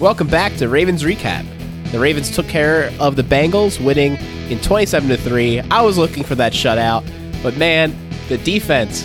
[0.00, 1.44] Welcome back to Ravens Recap.
[1.90, 4.14] The Ravens took care of the Bengals, winning
[4.48, 5.58] in 27 to 3.
[5.72, 7.04] I was looking for that shutout,
[7.42, 7.96] but man,
[8.28, 9.04] the defense,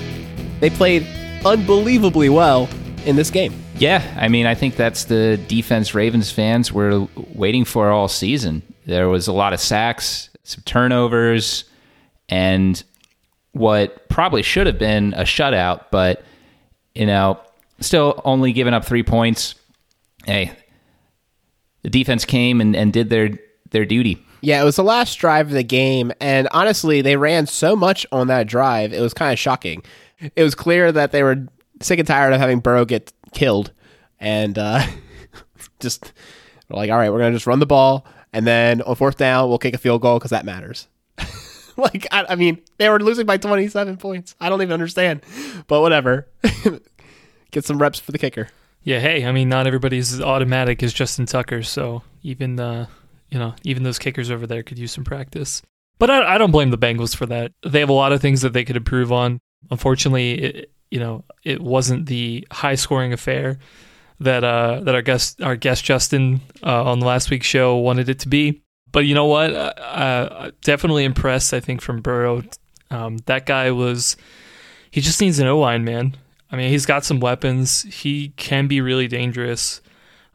[0.60, 1.08] they played
[1.44, 2.70] unbelievably well
[3.06, 3.56] in this game.
[3.80, 8.62] Yeah, I mean, I think that's the defense Ravens fans were waiting for all season.
[8.86, 11.64] There was a lot of sacks, some turnovers,
[12.30, 12.84] and
[13.54, 16.24] what probably should have been a shutout, but,
[16.94, 17.40] you know,
[17.80, 19.56] still only giving up three points.
[20.28, 20.52] Hey,
[21.84, 23.30] the defense came and, and did their
[23.72, 24.24] their duty.
[24.42, 28.06] Yeah, it was the last drive of the game, and honestly, they ran so much
[28.12, 29.84] on that drive, it was kind of shocking.
[30.36, 31.48] It was clear that they were
[31.82, 33.72] sick and tired of having Burrow get killed,
[34.20, 34.86] and uh,
[35.80, 36.12] just
[36.70, 39.60] like, all right, we're gonna just run the ball, and then on fourth down, we'll
[39.60, 40.88] kick a field goal because that matters.
[41.78, 44.36] like, I, I mean, they were losing by twenty seven points.
[44.42, 45.22] I don't even understand,
[45.68, 46.28] but whatever.
[47.52, 48.50] Get some reps for the kicker.
[48.84, 52.88] Yeah, hey, I mean, not everybody's automatic as Justin Tucker, so even uh,
[53.30, 55.62] you know, even those kickers over there could use some practice.
[56.00, 57.54] But I, I don't blame the Bengals for that.
[57.66, 59.40] They have a lot of things that they could improve on.
[59.72, 63.58] Unfortunately, it, you know, it wasn't the high scoring affair
[64.20, 68.10] that uh, that our guest our guest Justin uh, on the last week's show wanted
[68.10, 68.62] it to be.
[68.92, 69.52] But you know what?
[70.62, 71.54] Definitely impressed.
[71.54, 72.44] I think from Burrow,
[72.92, 74.18] um, that guy was.
[74.92, 76.16] He just needs an O line, man.
[76.54, 77.82] I mean, he's got some weapons.
[77.82, 79.82] He can be really dangerous.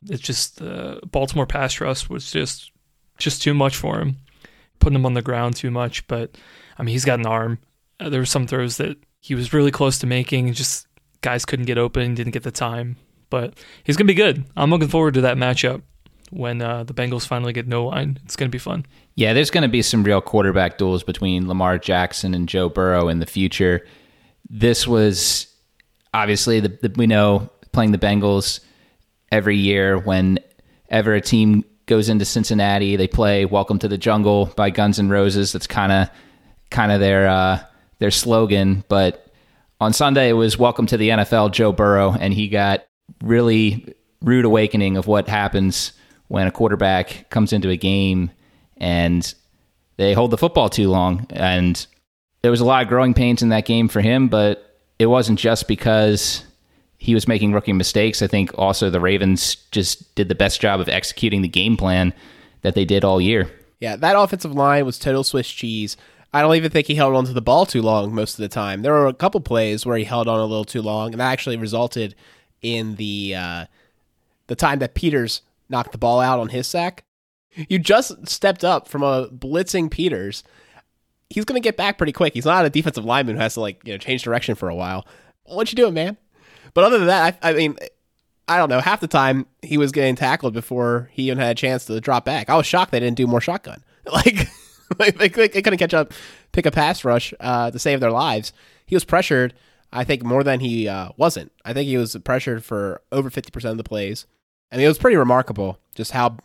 [0.08, 2.72] It's just the uh, Baltimore pass rush was just
[3.18, 4.16] just too much for him,
[4.80, 6.04] putting him on the ground too much.
[6.08, 6.36] But
[6.76, 7.60] I mean, he's got an arm.
[8.00, 10.88] Uh, there were some throws that he was really close to making, just
[11.20, 12.96] guys couldn't get open, didn't get the time.
[13.30, 14.44] But he's gonna be good.
[14.56, 15.82] I'm looking forward to that matchup
[16.30, 18.18] when uh, the Bengals finally get no line.
[18.24, 18.86] It's gonna be fun.
[19.14, 23.20] Yeah, there's gonna be some real quarterback duels between Lamar Jackson and Joe Burrow in
[23.20, 23.86] the future.
[24.50, 25.46] This was
[26.14, 28.60] obviously the, the, we know playing the Bengals
[29.30, 34.70] every year whenever a team goes into Cincinnati, they play "Welcome to the Jungle" by
[34.70, 35.52] Guns N' Roses.
[35.52, 36.10] That's kind of
[36.70, 37.60] kind of their uh,
[37.98, 38.84] their slogan.
[38.88, 39.26] But
[39.80, 42.86] on Sunday, it was "Welcome to the NFL." Joe Burrow, and he got
[43.22, 45.92] really rude awakening of what happens
[46.28, 48.30] when a quarterback comes into a game
[48.76, 49.34] and
[49.96, 51.26] they hold the football too long.
[51.30, 51.84] And
[52.42, 54.67] there was a lot of growing pains in that game for him, but
[54.98, 56.44] it wasn't just because
[56.98, 58.22] he was making rookie mistakes.
[58.22, 62.12] I think also the Ravens just did the best job of executing the game plan
[62.62, 63.50] that they did all year.
[63.80, 65.96] Yeah, that offensive line was total Swiss cheese.
[66.32, 68.48] I don't even think he held on to the ball too long most of the
[68.48, 68.82] time.
[68.82, 71.32] There were a couple plays where he held on a little too long, and that
[71.32, 72.14] actually resulted
[72.60, 73.66] in the uh,
[74.48, 77.04] the time that Peters knocked the ball out on his sack.
[77.68, 80.42] You just stepped up from a blitzing Peters
[81.30, 82.34] he's going to get back pretty quick.
[82.34, 84.74] He's not a defensive lineman who has to like you know change direction for a
[84.74, 85.06] while.
[85.44, 86.16] What you doing, man?
[86.74, 87.76] But other than that, I, I mean,
[88.46, 88.80] I don't know.
[88.80, 92.24] Half the time he was getting tackled before he even had a chance to drop
[92.24, 92.48] back.
[92.48, 93.82] I was shocked they didn't do more shotgun.
[94.10, 94.48] Like,
[94.96, 96.14] they, they, couldn't catch up,
[96.52, 98.54] pick a pass rush uh, to save their lives.
[98.86, 99.52] He was pressured.
[99.92, 101.52] I think more than he uh, wasn't.
[101.62, 104.26] I think he was pressured for over fifty percent of the plays.
[104.72, 106.38] I mean, it was pretty remarkable just how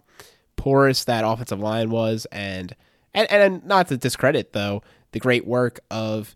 [0.57, 2.75] porous that offensive line was and
[3.13, 4.81] and and not to discredit though
[5.11, 6.35] the great work of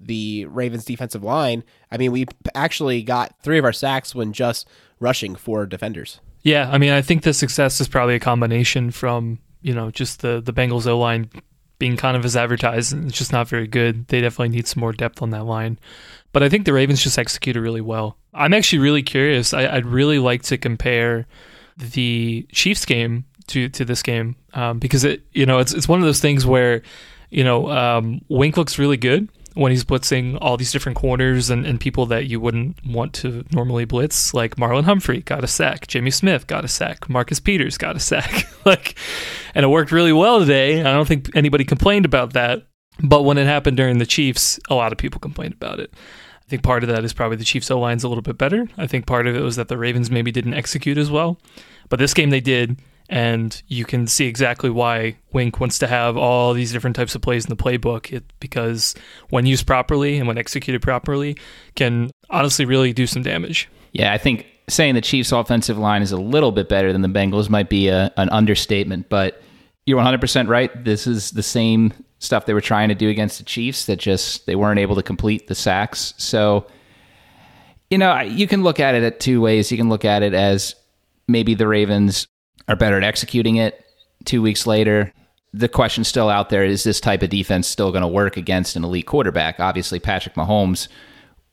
[0.00, 1.62] the Ravens defensive line.
[1.90, 4.68] I mean, we actually got three of our sacks when just
[4.98, 6.20] rushing four defenders.
[6.42, 10.20] Yeah, I mean, I think the success is probably a combination from you know just
[10.20, 11.30] the the Bengals O line
[11.78, 14.06] being kind of as advertised and it's just not very good.
[14.06, 15.80] They definitely need some more depth on that line.
[16.32, 18.16] But I think the Ravens just executed really well.
[18.32, 19.52] I'm actually really curious.
[19.52, 21.26] I, would really like to compare
[21.76, 26.00] the Chiefs game to to this game um, because it you know it's it's one
[26.00, 26.82] of those things where
[27.30, 31.66] you know um, Wink looks really good when he's blitzing all these different corners and,
[31.66, 35.86] and people that you wouldn't want to normally blitz, like Marlon Humphrey got a sack,
[35.86, 38.96] Jimmy Smith got a sack, Marcus Peters got a sack, like,
[39.54, 40.80] and it worked really well today.
[40.80, 42.66] I don't think anybody complained about that,
[43.02, 45.92] but when it happened during the Chiefs, a lot of people complained about it.
[46.40, 48.68] I think part of that is probably the Chiefs O line's a little bit better.
[48.76, 51.38] I think part of it was that the Ravens maybe didn't execute as well,
[51.88, 52.78] but this game they did
[53.12, 57.20] and you can see exactly why Wink wants to have all these different types of
[57.20, 58.10] plays in the playbook.
[58.10, 58.94] It, because
[59.28, 61.36] when used properly and when executed properly,
[61.74, 63.68] can honestly really do some damage.
[63.92, 67.08] Yeah, I think saying the Chiefs' offensive line is a little bit better than the
[67.08, 69.42] Bengals might be a, an understatement, but
[69.84, 70.82] you're 100% right.
[70.82, 74.46] This is the same stuff they were trying to do against the Chiefs that just
[74.46, 76.14] they weren't able to complete the sacks.
[76.16, 76.66] So,
[77.90, 79.70] you know, you can look at it at two ways.
[79.70, 80.74] You can look at it as
[81.28, 82.26] maybe the Ravens
[82.72, 83.84] are better at executing it
[84.24, 85.12] two weeks later.
[85.52, 88.74] The question's still out there is this type of defense still going to work against
[88.74, 89.60] an elite quarterback?
[89.60, 90.88] Obviously, Patrick Mahomes,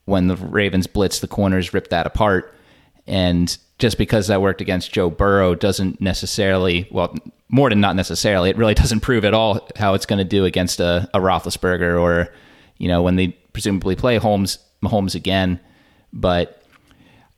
[0.06, 2.54] when the Ravens blitz the corners, ripped that apart.
[3.06, 7.14] And just because that worked against Joe Burrow doesn't necessarily, well,
[7.48, 10.46] more than not necessarily, it really doesn't prove at all how it's going to do
[10.46, 12.32] against a, a Roethlisberger or,
[12.78, 15.60] you know, when they presumably play Holmes, Mahomes again.
[16.12, 16.59] But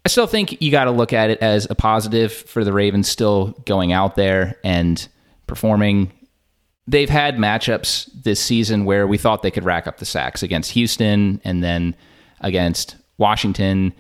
[0.05, 3.09] I still think you got to look at it as a positive for the Ravens
[3.09, 5.07] still going out there and
[5.47, 6.13] performing.
[6.89, 10.73] They've had matchups this season where we thought they could rack up the sacks against
[10.73, 11.95] Houston and then
[12.41, 13.93] against Washington.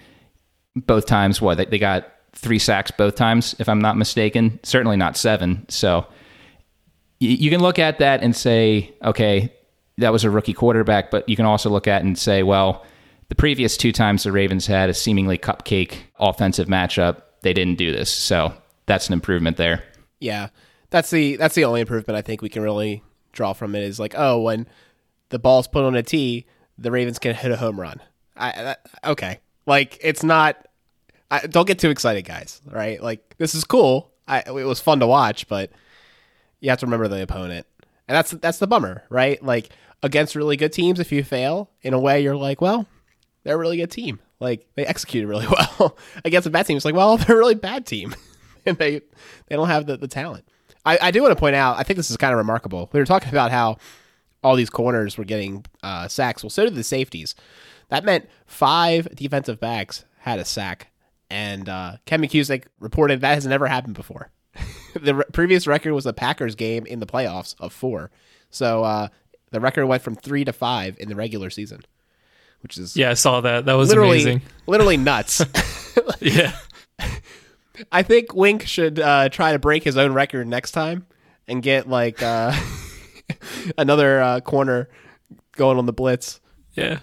[0.75, 4.58] Both times, what they got three sacks both times, if I'm not mistaken.
[4.64, 5.66] Certainly not seven.
[5.69, 6.06] So
[7.20, 9.52] you can look at that and say, okay,
[9.99, 12.84] that was a rookie quarterback, but you can also look at and say, well,
[13.32, 17.90] the previous two times the Ravens had a seemingly cupcake offensive matchup, they didn't do
[17.90, 18.11] this.
[18.11, 18.52] So
[18.84, 19.84] that's an improvement there.
[20.20, 20.49] Yeah.
[20.90, 23.02] That's the that's the only improvement I think we can really
[23.32, 24.69] draw from it is like, oh, when
[25.31, 26.44] the ball's put on a tee,
[26.76, 28.02] the Ravens can hit a home run.
[28.37, 29.40] I okay.
[29.64, 30.69] Like it's not
[31.31, 32.61] I, don't get too excited, guys.
[32.70, 33.02] Right?
[33.02, 34.12] Like this is cool.
[34.28, 35.70] I, it was fun to watch, but
[36.61, 37.67] you have to remember the opponent,
[38.08, 39.43] and that's that's the bummer, right?
[39.43, 39.70] Like
[40.02, 42.87] against really good teams, if you fail in a way, you're like, well,
[43.44, 44.20] they're a really good team.
[44.40, 45.46] Like they executed really
[45.78, 45.96] well.
[46.24, 48.14] against a bad team, it's like, well, they're a really bad team,
[48.66, 49.00] and they
[49.46, 50.44] they don't have the, the talent.
[50.84, 51.78] I, I do want to point out.
[51.78, 52.90] I think this is kind of remarkable.
[52.92, 53.76] We were talking about how
[54.42, 56.42] all these corners were getting uh, sacks.
[56.42, 57.36] Well, so did the safeties.
[57.88, 60.92] That meant five defensive backs had a sack
[61.32, 64.30] and uh, Ken McKusick reported that has never happened before.
[64.94, 68.10] the re- previous record was a Packers game in the playoffs of four.
[68.50, 69.08] So uh,
[69.50, 71.80] the record went from three to five in the regular season,
[72.62, 73.67] which is yeah, I saw that.
[73.67, 74.43] That was literally amazing.
[74.67, 75.44] literally nuts.
[76.20, 76.56] yeah,
[77.91, 81.06] I think Wink should uh, try to break his own record next time
[81.47, 82.55] and get like uh,
[83.79, 84.88] another uh, corner
[85.53, 86.41] going on the blitz.
[86.75, 87.00] Yeah.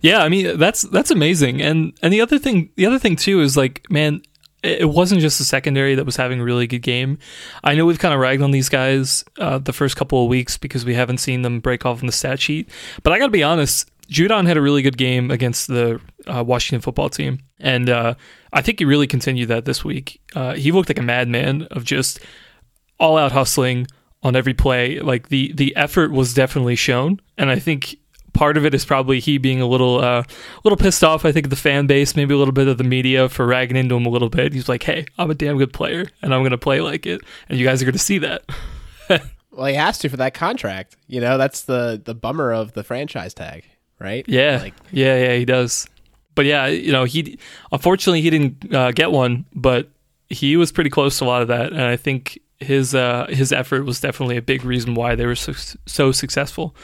[0.00, 1.60] Yeah, I mean that's that's amazing.
[1.60, 4.22] And and the other thing the other thing too is like, man,
[4.62, 7.18] it wasn't just the secondary that was having a really good game.
[7.62, 10.58] I know we've kind of ragged on these guys uh, the first couple of weeks
[10.58, 12.68] because we haven't seen them break off in the stat sheet.
[13.02, 16.42] But I got to be honest, Judon had a really good game against the uh,
[16.42, 18.14] Washington football team, and uh,
[18.52, 20.20] I think he really continued that this week.
[20.34, 22.20] Uh, he looked like a madman of just
[22.98, 23.86] all out hustling
[24.22, 25.00] on every play.
[25.00, 27.96] Like the the effort was definitely shown, and I think
[28.32, 31.24] part of it is probably he being a little uh, a little pissed off.
[31.24, 33.96] I think the fan base, maybe a little bit of the media for ragging into
[33.96, 34.52] him a little bit.
[34.52, 37.20] He's like, "Hey, I'm a damn good player, and I'm going to play like it,
[37.48, 38.44] and you guys are going to see that."
[39.50, 40.96] well, he has to for that contract.
[41.06, 43.64] You know, that's the the bummer of the franchise tag,
[43.98, 44.24] right?
[44.28, 45.88] Yeah, like, yeah, yeah, he does.
[46.34, 47.38] But yeah, you know, he
[47.72, 49.88] unfortunately he didn't uh, get one, but
[50.28, 53.52] he was pretty close to a lot of that, and I think his uh, his
[53.52, 55.52] effort was definitely a big reason why they were so,
[55.86, 56.74] so successful.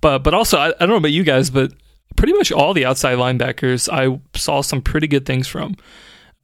[0.00, 1.72] But but also, I, I don't know about you guys, but
[2.16, 5.76] pretty much all the outside linebackers I saw some pretty good things from.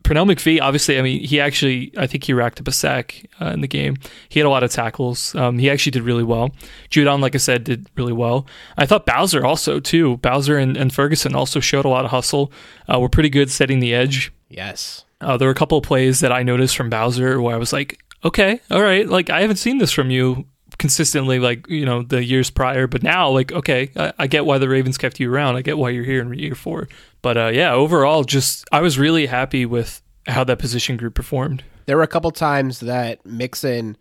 [0.03, 3.47] Pernell McPhee, obviously, I mean, he actually, I think he racked up a sack uh,
[3.47, 3.97] in the game.
[4.29, 5.35] He had a lot of tackles.
[5.35, 6.51] Um, he actually did really well.
[6.91, 8.47] Judon, like I said, did really well.
[8.77, 10.17] I thought Bowser also, too.
[10.19, 12.51] Bowser and, and Ferguson also showed a lot of hustle.
[12.93, 14.33] Uh, were pretty good setting the edge.
[14.49, 15.05] Yes.
[15.21, 17.73] Uh, there were a couple of plays that I noticed from Bowser where I was
[17.73, 20.47] like, okay, all right, like I haven't seen this from you
[20.79, 24.57] consistently like you know the years prior but now like okay I, I, get why
[24.57, 26.89] the ravens kept you around i get why you're here in year four
[27.23, 31.65] but uh, yeah overall just i was really happy with how that position group performed.
[31.87, 33.97] There were a couple times that mixon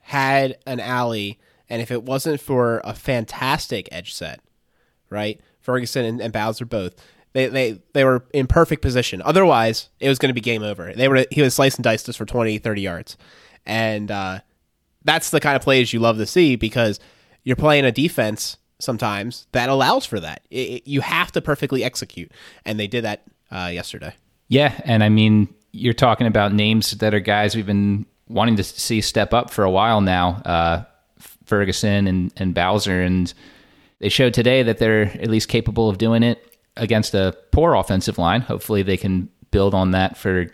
[0.00, 1.38] had an alley
[1.68, 4.40] and if it wasn't for a fantastic edge set
[5.10, 6.94] right ferguson and, and bowser both
[7.32, 9.20] they, they they were in perfect position.
[9.24, 10.92] Otherwise it was going to be game over.
[10.94, 13.16] They were he was slicing dice just for 20 30 yards.
[13.66, 14.40] And uh
[15.04, 17.00] that's the kind of plays you love to see because
[17.42, 20.42] you're playing a defense sometimes that allows for that.
[20.50, 22.30] It, it, you have to perfectly execute,
[22.64, 24.14] and they did that uh, yesterday.
[24.48, 28.64] Yeah, and I mean, you're talking about names that are guys we've been wanting to
[28.64, 30.42] see step up for a while now.
[30.44, 30.84] Uh,
[31.46, 33.32] Ferguson and, and Bowser, and
[33.98, 38.18] they showed today that they're at least capable of doing it against a poor offensive
[38.18, 38.40] line.
[38.40, 40.46] Hopefully, they can build on that for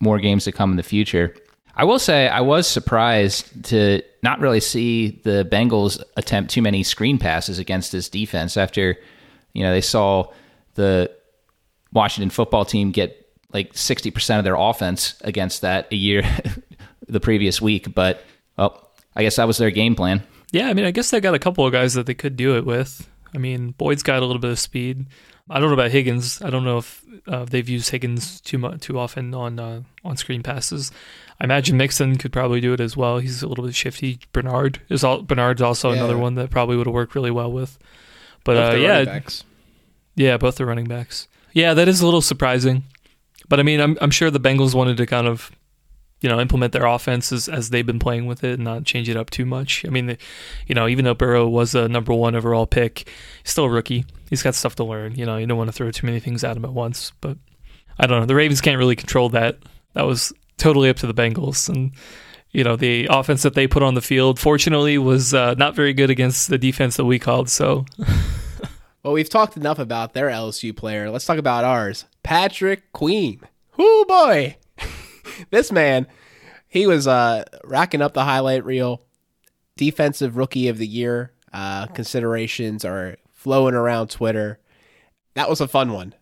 [0.00, 1.34] more games to come in the future.
[1.76, 6.82] I will say I was surprised to not really see the Bengals attempt too many
[6.82, 8.96] screen passes against this defense after,
[9.52, 10.32] you know, they saw
[10.74, 11.10] the
[11.92, 16.22] Washington football team get like 60% of their offense against that a year
[17.08, 18.22] the previous week, but
[18.56, 20.22] well, I guess that was their game plan.
[20.52, 22.56] Yeah, I mean, I guess they got a couple of guys that they could do
[22.56, 23.08] it with.
[23.34, 25.06] I mean, Boyd's got a little bit of speed.
[25.50, 26.40] I don't know about Higgins.
[26.40, 30.16] I don't know if uh, they've used Higgins too much too often on uh, on
[30.16, 30.90] screen passes.
[31.38, 33.18] I imagine Mixon could probably do it as well.
[33.18, 34.20] He's a little bit shifty.
[34.32, 35.22] Bernard is all.
[35.22, 35.98] Bernard's also yeah.
[35.98, 37.78] another one that probably would have worked really well with.
[38.44, 39.20] But uh, yeah,
[40.14, 41.28] yeah, both the running backs.
[41.52, 42.84] Yeah, that is a little surprising.
[43.48, 45.50] but I mean, I'm I'm sure the Bengals wanted to kind of
[46.24, 49.10] you know implement their offense as, as they've been playing with it and not change
[49.10, 49.84] it up too much.
[49.84, 50.16] I mean,
[50.66, 53.10] you know, even though Burrow was a number one overall pick,
[53.42, 54.06] he's still a rookie.
[54.30, 55.16] He's got stuff to learn.
[55.16, 57.12] You know, you don't want to throw too many things at him at once.
[57.20, 57.36] But
[57.98, 58.26] I don't know.
[58.26, 59.58] The Ravens can't really control that.
[59.92, 61.92] That was totally up to the Bengals and.
[62.56, 65.92] You know the offense that they put on the field, fortunately, was uh, not very
[65.92, 67.50] good against the defense that we called.
[67.50, 67.84] So,
[69.02, 71.10] well, we've talked enough about their LSU player.
[71.10, 73.40] Let's talk about ours, Patrick Queen.
[73.76, 74.56] Whoo boy,
[75.50, 76.06] this man,
[76.68, 79.02] he was uh, racking up the highlight reel.
[79.76, 84.58] Defensive Rookie of the Year uh, considerations are flowing around Twitter.
[85.34, 86.14] That was a fun one.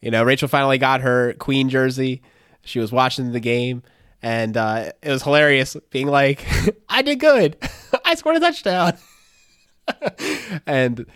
[0.00, 2.22] You know, Rachel finally got her Queen jersey.
[2.62, 3.82] She was watching the game,
[4.22, 6.46] and uh, it was hilarious being like,
[6.88, 7.56] I did good.
[8.04, 8.92] I scored a touchdown.
[10.66, 11.06] and it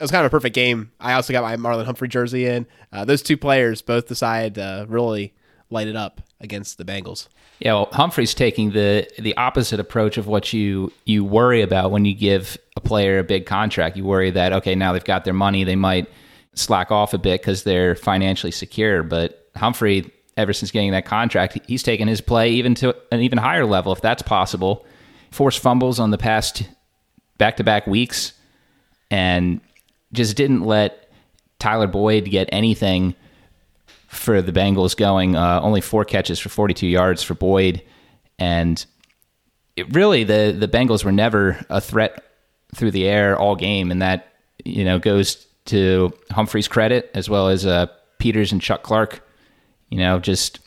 [0.00, 0.92] was kind of a perfect game.
[1.00, 2.66] I also got my Marlon Humphrey jersey in.
[2.92, 5.34] Uh, those two players both decided to really
[5.68, 7.28] light it up against the Bengals.
[7.58, 12.04] Yeah, well, Humphrey's taking the the opposite approach of what you you worry about when
[12.04, 13.96] you give a player a big contract.
[13.96, 16.08] You worry that okay, now they've got their money, they might
[16.54, 19.02] slack off a bit because they're financially secure.
[19.02, 23.38] But Humphrey, ever since getting that contract, he's taken his play even to an even
[23.38, 24.86] higher level, if that's possible.
[25.30, 26.64] Forced fumbles on the past
[27.38, 28.32] back to back weeks,
[29.10, 29.60] and
[30.12, 31.10] just didn't let
[31.58, 33.14] Tyler Boyd get anything
[34.10, 35.36] for the Bengals going.
[35.36, 37.80] Uh, only four catches for 42 yards for Boyd,
[38.38, 38.84] and
[39.76, 42.24] it really the the Bengals were never a threat
[42.74, 47.48] through the air all game, and that you know goes to Humphrey's credit as well
[47.48, 47.86] as uh,
[48.18, 49.24] Peters and Chuck Clark.
[49.90, 50.58] You know, just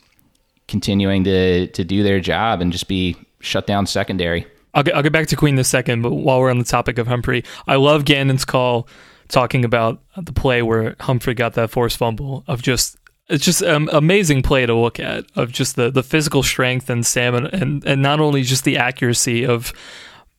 [0.66, 4.46] continuing to to do their job and just be shut down secondary.
[4.72, 6.98] I'll get, I'll get back to Queen a second, but while we're on the topic
[6.98, 8.88] of Humphrey, I love Gannon's call
[9.28, 12.98] talking about the play where Humphrey got that forced fumble of just
[13.28, 17.06] it's just an amazing play to look at of just the, the physical strength and
[17.06, 19.72] stamina and, and not only just the accuracy of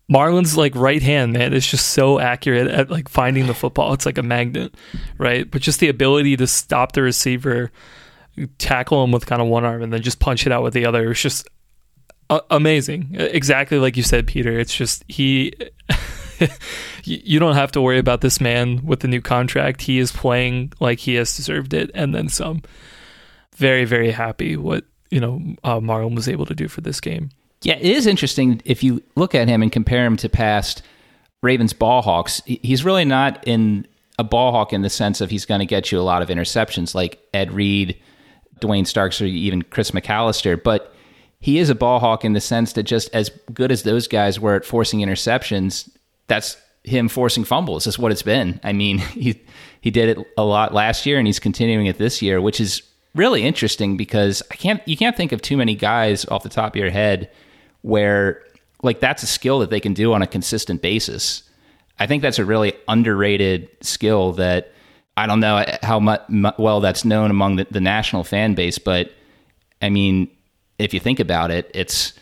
[0.07, 3.93] Marlon's like right hand, man, is just so accurate at like finding the football.
[3.93, 4.75] It's like a magnet,
[5.17, 5.49] right?
[5.49, 7.71] But just the ability to stop the receiver,
[8.59, 10.85] tackle him with kind of one arm, and then just punch it out with the
[10.85, 11.09] other.
[11.09, 11.47] It's just
[12.29, 13.15] uh, amazing.
[13.15, 14.59] Exactly like you said, Peter.
[14.59, 15.53] It's just he.
[17.03, 19.81] you don't have to worry about this man with the new contract.
[19.81, 22.61] He is playing like he has deserved it, and then some.
[23.55, 27.29] Very, very happy what you know uh, Marlon was able to do for this game.
[27.61, 30.81] Yeah, it is interesting if you look at him and compare him to past
[31.41, 32.41] Ravens ball hawks.
[32.45, 33.87] He's really not in
[34.17, 36.29] a ball hawk in the sense of he's going to get you a lot of
[36.29, 37.99] interceptions like Ed Reed,
[38.59, 40.93] Duane Starks, or even Chris McAlister, but
[41.39, 44.39] he is a ball hawk in the sense that just as good as those guys
[44.39, 45.89] were at forcing interceptions,
[46.27, 47.87] that's him forcing fumbles.
[47.87, 48.59] Is what it's been.
[48.63, 49.41] I mean, he
[49.81, 52.81] he did it a lot last year, and he's continuing it this year, which is
[53.13, 56.73] really interesting because I can't you can't think of too many guys off the top
[56.73, 57.31] of your head
[57.81, 58.43] where
[58.83, 61.43] like that's a skill that they can do on a consistent basis.
[61.97, 64.73] I think that's a really underrated skill that
[65.15, 66.21] I don't know how much,
[66.57, 69.11] well that's known among the, the national fan base, but
[69.81, 70.29] I mean,
[70.77, 72.13] if you think about it, it's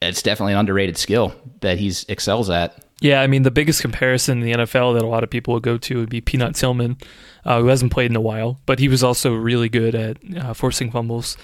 [0.00, 2.84] it's definitely an underrated skill that he's excels at.
[3.00, 5.62] Yeah, I mean the biggest comparison in the NFL that a lot of people would
[5.62, 6.96] go to would be Peanut Tillman,
[7.44, 10.52] uh, who hasn't played in a while, but he was also really good at uh,
[10.52, 11.36] forcing fumbles.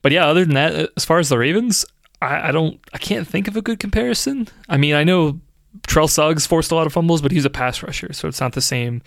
[0.00, 1.84] But yeah, other than that, as far as the Ravens,
[2.20, 4.48] I, I, don't, I can't think of a good comparison.
[4.68, 5.40] I mean, I know
[5.86, 8.52] Trell Suggs forced a lot of fumbles, but he's a pass rusher, so it's not
[8.52, 9.02] the same,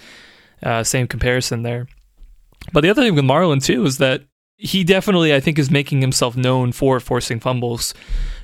[0.64, 1.88] uh, same comparison there.
[2.72, 4.24] But the other thing with Marlon too is that
[4.58, 7.94] he definitely, I think, is making himself known for forcing fumbles,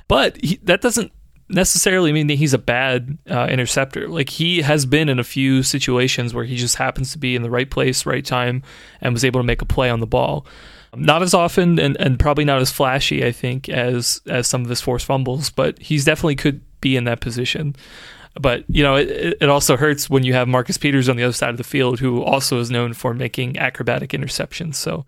[0.08, 1.12] but he, that doesn't
[1.52, 4.08] necessarily mean that he's a bad uh, interceptor.
[4.08, 7.42] Like he has been in a few situations where he just happens to be in
[7.42, 8.62] the right place, right time,
[9.00, 10.46] and was able to make a play on the ball.
[10.94, 14.68] Not as often and, and probably not as flashy, I think, as as some of
[14.68, 17.74] his forced fumbles, but he's definitely could be in that position.
[18.40, 21.32] But you know, it, it also hurts when you have Marcus Peters on the other
[21.32, 24.74] side of the field, who also is known for making acrobatic interceptions.
[24.76, 25.06] So,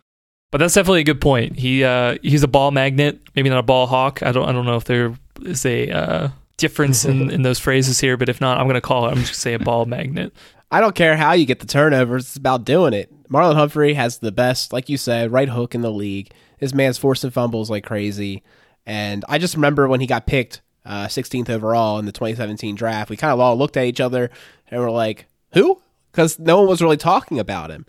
[0.54, 1.58] but that's definitely a good point.
[1.58, 4.22] He uh, he's a ball magnet, maybe not a ball hawk.
[4.22, 7.98] I don't I don't know if there is a uh, difference in, in those phrases
[7.98, 9.10] here, but if not, I'm going to call it.
[9.10, 10.32] I'm just to say a ball magnet.
[10.70, 12.26] I don't care how you get the turnovers.
[12.26, 13.10] It's about doing it.
[13.28, 16.30] Marlon Humphrey has the best, like you said, right hook in the league.
[16.60, 18.44] This man's forcing fumbles like crazy.
[18.86, 23.10] And I just remember when he got picked uh, 16th overall in the 2017 draft,
[23.10, 24.30] we kind of all looked at each other
[24.70, 25.82] and were like, who?
[26.12, 27.86] Because no one was really talking about him.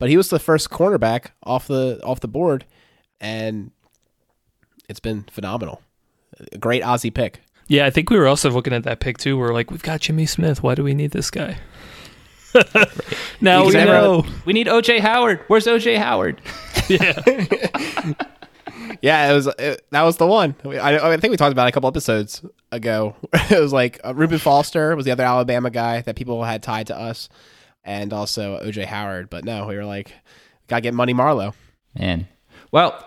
[0.00, 2.64] But he was the first cornerback off the off the board,
[3.20, 3.70] and
[4.88, 5.82] it's been phenomenal.
[6.52, 7.42] A great Ozzie pick.
[7.68, 9.38] Yeah, I think we were also looking at that pick too.
[9.38, 10.62] We're like, we've got Jimmy Smith.
[10.62, 11.58] Why do we need this guy?
[13.40, 14.24] now we know.
[14.44, 15.44] We need OJ Howard.
[15.46, 16.40] Where's OJ Howard?
[16.88, 17.22] Yeah.
[19.02, 20.54] Yeah, it was it, that was the one.
[20.64, 23.14] I, I think we talked about it a couple episodes ago.
[23.32, 26.88] it was like uh, Reuben Foster was the other Alabama guy that people had tied
[26.88, 27.28] to us,
[27.84, 29.30] and also OJ Howard.
[29.30, 30.12] But no, we were like,
[30.68, 31.54] gotta get Money Marlowe.
[31.98, 32.28] Man.
[32.72, 33.04] Well,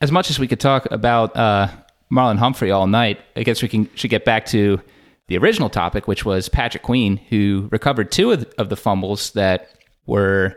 [0.00, 1.68] as much as we could talk about uh,
[2.12, 4.80] Marlon Humphrey all night, I guess we can should get back to
[5.28, 9.32] the original topic, which was Patrick Queen, who recovered two of the, of the fumbles
[9.32, 9.70] that
[10.06, 10.56] were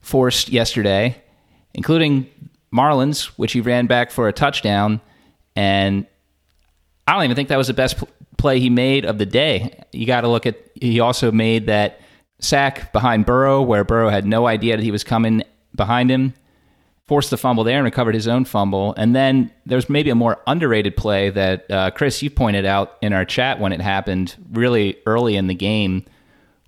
[0.00, 1.20] forced yesterday,
[1.74, 2.28] including
[2.72, 5.00] Marlins, which he ran back for a touchdown.
[5.56, 6.06] And
[7.06, 9.84] I don't even think that was the best pl- play he made of the day.
[9.92, 12.00] You got to look at, he also made that
[12.42, 15.42] sack behind Burrow, where Burrow had no idea that he was coming
[15.74, 16.34] behind him,
[17.06, 18.94] forced the fumble there and recovered his own fumble.
[18.96, 23.12] And then there's maybe a more underrated play that, uh, Chris, you pointed out in
[23.12, 26.04] our chat when it happened really early in the game,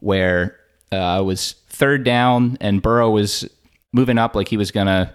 [0.00, 0.56] where
[0.92, 3.48] uh, it was third down and Burrow was
[3.92, 5.14] moving up like he was going to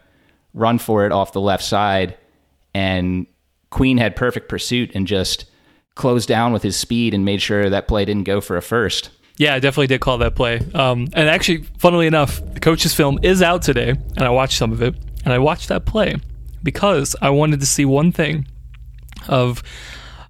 [0.54, 2.18] run for it off the left side.
[2.74, 3.28] And
[3.70, 5.46] Queen had perfect pursuit and just
[5.96, 9.10] closed down with his speed and made sure that play didn't go for a first.
[9.40, 10.60] Yeah, I definitely did call that play.
[10.74, 14.74] Um, and actually, funnily enough, the coach's film is out today, and I watched some
[14.74, 16.18] of it, and I watched that play
[16.62, 18.48] because I wanted to see one thing.
[19.30, 19.64] Of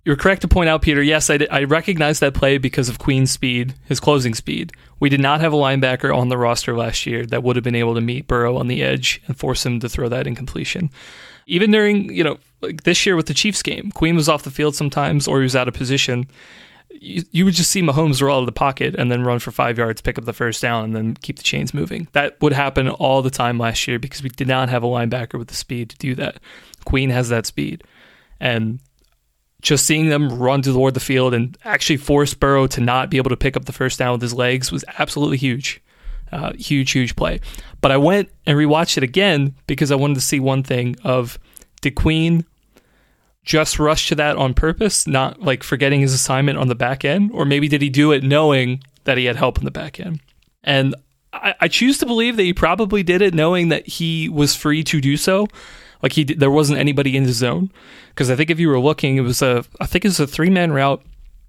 [0.05, 1.01] you're correct to point out, Peter.
[1.01, 4.73] Yes, I, did, I recognize that play because of Queen's speed, his closing speed.
[4.99, 7.75] We did not have a linebacker on the roster last year that would have been
[7.75, 10.91] able to meet Burrow on the edge and force him to throw that incompletion.
[11.47, 14.51] Even during, you know, like this year with the Chiefs game, Queen was off the
[14.51, 16.27] field sometimes or he was out of position
[17.01, 19.51] you, you would just see Mahomes roll out of the pocket and then run for
[19.51, 22.07] five yards, pick up the first down, and then keep the chains moving.
[22.11, 25.39] That would happen all the time last year because we did not have a linebacker
[25.39, 26.39] with the speed to do that.
[26.85, 27.83] Queen has that speed.
[28.39, 28.79] And
[29.61, 33.29] just seeing them run toward the field and actually force Burrow to not be able
[33.29, 35.81] to pick up the first down with his legs was absolutely huge.
[36.31, 37.39] Uh, huge, huge play.
[37.81, 41.39] But I went and rewatched it again because I wanted to see one thing of
[41.81, 42.45] did Queen
[43.49, 47.31] just rush to that on purpose, not like forgetting his assignment on the back end?
[47.33, 50.21] Or maybe did he do it knowing that he had help in the back end?
[50.63, 50.93] And
[51.33, 54.83] I, I choose to believe that he probably did it knowing that he was free
[54.83, 55.47] to do so.
[56.03, 57.71] Like he, there wasn't anybody in the zone.
[58.09, 60.27] Because I think if you were looking, it was a, I think it was a
[60.27, 61.01] three man route,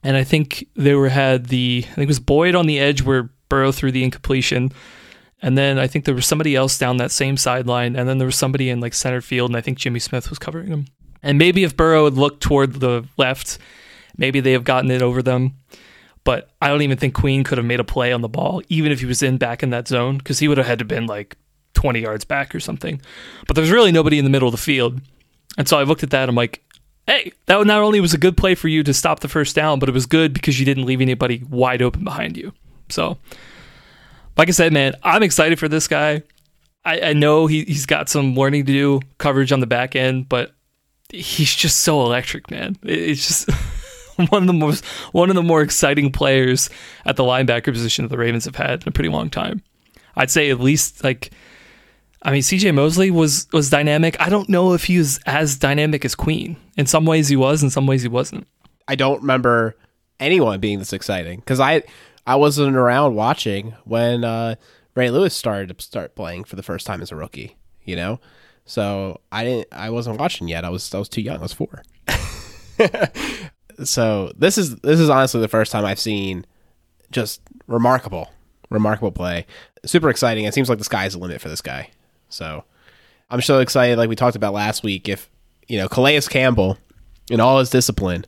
[0.03, 3.03] and I think they were had the, I think it was Boyd on the edge
[3.03, 4.73] where Burrow threw the incompletion.
[5.43, 8.27] And then I think there was somebody else down that same sideline, and then there
[8.27, 10.87] was somebody in like center field, and I think Jimmy Smith was covering him.
[11.23, 13.59] And maybe if Burrow had looked toward the left,
[14.17, 15.55] maybe they have gotten it over them.
[16.25, 18.93] But I don't even think Queen could have made a play on the ball, even
[18.93, 21.07] if he was in back in that zone, because he would have had to been
[21.07, 21.37] like
[21.75, 23.01] 20 yards back or something.
[23.47, 25.01] But there's really nobody in the middle of the field.
[25.57, 26.29] And so I looked at that.
[26.29, 26.63] I'm like,
[27.07, 29.79] hey, that not only was a good play for you to stop the first down,
[29.79, 32.53] but it was good because you didn't leave anybody wide open behind you.
[32.89, 33.19] So,
[34.37, 36.23] like I said, man, I'm excited for this guy.
[36.85, 40.29] I, I know he, he's got some learning to do, coverage on the back end,
[40.29, 40.53] but
[41.13, 42.77] he's just so electric, man.
[42.83, 43.51] It's just
[44.31, 46.71] one of the most one of the more exciting players
[47.05, 49.63] at the linebacker position that the Ravens have had in a pretty long time.
[50.17, 51.31] I'd say at least like
[52.23, 54.21] I mean CJ Mosley was was dynamic.
[54.21, 56.57] I don't know if he was as dynamic as Queen.
[56.77, 58.47] In some ways he was, in some ways he wasn't.
[58.89, 59.77] I don't remember
[60.19, 61.83] anyone being this exciting because I
[62.27, 64.57] I wasn't around watching when uh,
[64.95, 67.57] Ray Lewis started to start playing for the first time as a rookie.
[67.85, 68.21] You know,
[68.71, 69.67] so I didn't.
[69.73, 70.65] I wasn't watching yet.
[70.65, 70.95] I was.
[70.95, 71.39] I was too young.
[71.39, 71.83] I was four.
[73.85, 76.47] so this is this is honestly the first time I've seen
[77.11, 78.31] just remarkable,
[78.71, 79.45] remarkable play.
[79.85, 80.45] Super exciting.
[80.45, 81.91] It seems like the sky's the limit for this guy.
[82.29, 82.63] So
[83.29, 83.99] I'm so excited.
[83.99, 85.29] Like we talked about last week, if
[85.67, 86.79] you know Calais Campbell
[87.29, 88.25] in all his discipline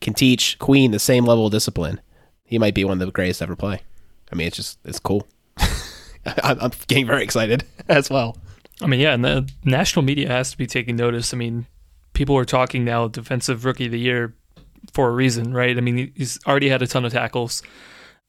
[0.00, 2.00] can teach Queen the same level of discipline,
[2.42, 3.80] he might be one of the greatest ever play.
[4.32, 5.28] I mean, it's just it's cool.
[6.42, 8.36] I'm getting very excited as well.
[8.80, 11.32] I mean, yeah, and the national media has to be taking notice.
[11.32, 11.66] I mean,
[12.12, 14.34] people are talking now defensive rookie of the year
[14.92, 15.76] for a reason, right?
[15.76, 17.62] I mean, he's already had a ton of tackles,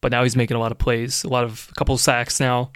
[0.02, 2.72] but now he's making a lot of plays, a lot of a couple sacks now,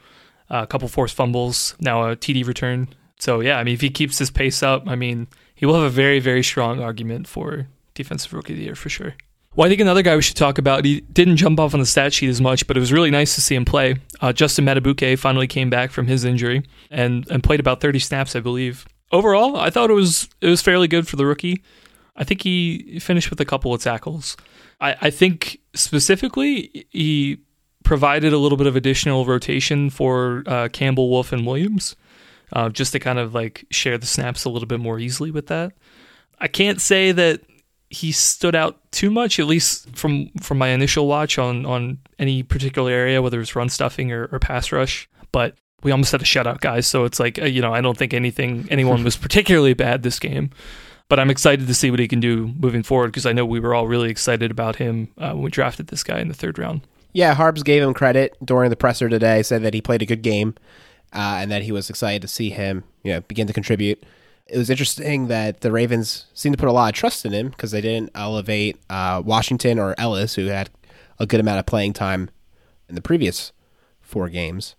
[0.49, 2.89] uh, a couple forced fumbles, now a TD return.
[3.19, 5.83] So yeah, I mean, if he keeps this pace up, I mean, he will have
[5.83, 9.15] a very, very strong argument for defensive rookie of the year for sure.
[9.59, 11.85] Well, I think another guy we should talk about, he didn't jump off on the
[11.85, 13.97] stat sheet as much, but it was really nice to see him play.
[14.21, 18.37] Uh, Justin Madubuike finally came back from his injury and, and played about 30 snaps,
[18.37, 18.87] I believe.
[19.11, 21.61] Overall, I thought it was it was fairly good for the rookie.
[22.15, 24.37] I think he finished with a couple of tackles.
[24.79, 27.39] I, I think specifically he
[27.83, 31.97] provided a little bit of additional rotation for uh, Campbell, Wolfe, and Williams,
[32.53, 35.47] uh, just to kind of like share the snaps a little bit more easily with
[35.47, 35.73] that.
[36.39, 37.41] I can't say that
[37.89, 42.43] he stood out too much, at least from from my initial watch on on any
[42.43, 45.09] particular area, whether it's run stuffing or, or pass rush.
[45.31, 46.85] But we almost had a shutout, guys.
[46.85, 50.19] So it's like uh, you know I don't think anything anyone was particularly bad this
[50.19, 50.51] game,
[51.07, 53.59] but I'm excited to see what he can do moving forward because I know we
[53.59, 56.59] were all really excited about him uh, when we drafted this guy in the third
[56.59, 56.81] round.
[57.11, 59.41] Yeah, Harbs gave him credit during the presser today.
[59.41, 60.53] Said that he played a good game,
[61.11, 64.03] uh, and that he was excited to see him, you know, begin to contribute.
[64.51, 67.49] It was interesting that the Ravens seemed to put a lot of trust in him
[67.49, 70.69] because they didn't elevate uh, Washington or Ellis, who had
[71.19, 72.29] a good amount of playing time
[72.87, 73.51] in the previous
[74.01, 74.75] four games,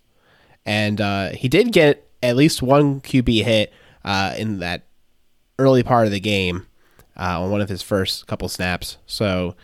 [0.65, 4.83] and uh, he did get at least one QB hit uh, in that
[5.57, 6.67] early part of the game
[7.17, 8.97] uh, on one of his first couple snaps.
[9.05, 9.55] So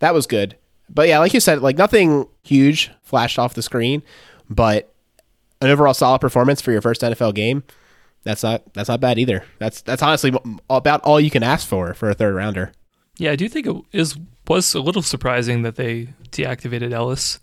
[0.00, 0.56] that was good.
[0.88, 4.02] But yeah, like you said, like nothing huge flashed off the screen,
[4.48, 4.92] but
[5.60, 7.62] an overall solid performance for your first NFL game.
[8.22, 9.44] That's not that's not bad either.
[9.58, 10.32] That's that's honestly
[10.68, 12.72] about all you can ask for for a third rounder.
[13.16, 14.16] Yeah, I do think it is
[14.48, 17.38] was a little surprising that they deactivated Ellis.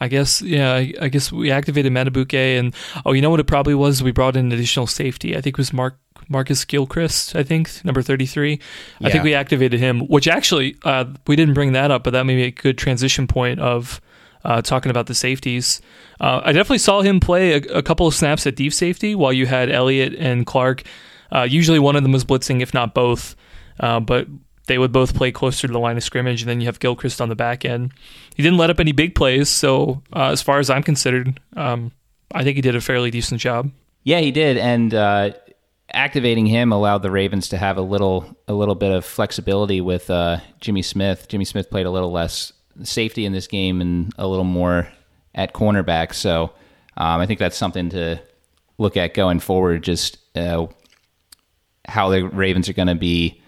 [0.00, 2.74] I guess, yeah, I, I guess we activated Madubuike, and
[3.06, 4.02] oh, you know what it probably was?
[4.02, 5.36] We brought in additional safety.
[5.36, 5.96] I think it was Mark
[6.28, 8.58] Marcus Gilchrist, I think, number 33.
[9.00, 12.24] I think we activated him, which actually, uh, we didn't bring that up, but that
[12.24, 14.00] may be a good transition point of
[14.44, 15.80] uh, talking about the safeties.
[16.20, 19.32] Uh, I definitely saw him play a, a, couple of snaps at deep safety while
[19.32, 20.82] you had Elliott and Clark.
[21.30, 23.36] Uh, usually one of them was blitzing, if not both.
[23.80, 24.26] Uh, but
[24.66, 27.20] they would both play closer to the line of scrimmage, and then you have Gilchrist
[27.20, 27.92] on the back end.
[28.34, 31.92] He didn't let up any big plays, so uh, as far as I'm considered, um,
[32.32, 33.70] I think he did a fairly decent job.
[34.04, 35.32] Yeah, he did, and uh,
[35.92, 40.10] activating him allowed the Ravens to have a little a little bit of flexibility with
[40.10, 41.28] uh, Jimmy Smith.
[41.28, 44.88] Jimmy Smith played a little less safety in this game and a little more
[45.34, 46.52] at cornerback, so
[46.96, 48.20] um, I think that's something to
[48.78, 49.82] look at going forward.
[49.82, 50.66] Just uh,
[51.86, 53.40] how the Ravens are going to be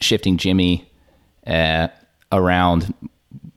[0.00, 0.90] shifting Jimmy
[1.46, 1.88] uh,
[2.30, 2.92] around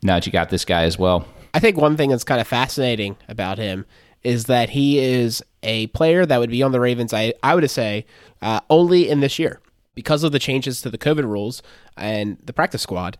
[0.04, 1.28] now that you got this guy as well.
[1.54, 3.86] I think one thing that's kind of fascinating about him
[4.24, 7.70] is that he is a player that would be on the Ravens, I, I would
[7.70, 8.06] say,
[8.42, 9.62] uh, only in this year.
[9.94, 11.64] Because of the changes to the COVID rules
[11.96, 13.18] and the practice squad,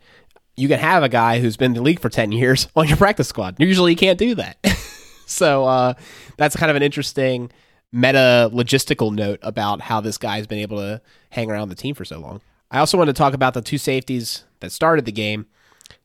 [0.56, 2.98] you can have a guy who's been in the league for 10 years on your
[2.98, 3.56] practice squad.
[3.60, 4.58] Usually you can't do that.
[5.26, 5.94] so uh,
[6.38, 7.52] that's kind of an interesting
[7.92, 12.06] meta logistical note about how this guy's been able to hang around the team for
[12.06, 12.42] so long.
[12.72, 15.46] I also want to talk about the two safeties that started the game.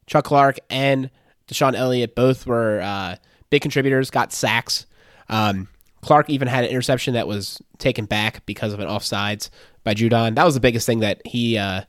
[0.06, 1.10] Chuck Clark and
[1.48, 3.16] DeShon Elliott both were uh,
[3.50, 4.86] big contributors, got sacks.
[5.28, 5.68] Um,
[6.02, 9.50] Clark even had an interception that was taken back because of an offsides
[9.84, 10.34] by Judon.
[10.34, 11.82] That was the biggest thing that he uh,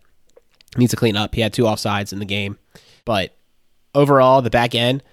[0.77, 1.35] needs to clean up.
[1.35, 2.57] He had two offsides in the game.
[3.05, 3.35] But
[3.93, 5.03] overall, the back end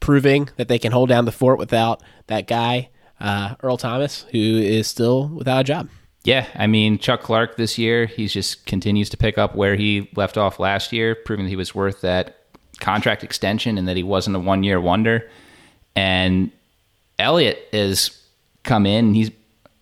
[0.00, 2.88] proving that they can hold down the fort without that guy,
[3.20, 5.88] uh, Earl Thomas, who is still without a job.
[6.24, 10.10] Yeah, I mean Chuck Clark this year, he just continues to pick up where he
[10.16, 12.36] left off last year, proving that he was worth that
[12.78, 15.28] contract extension and that he wasn't a one year wonder.
[15.94, 16.50] And
[17.18, 18.18] Elliott has
[18.64, 19.14] come in.
[19.14, 19.30] He's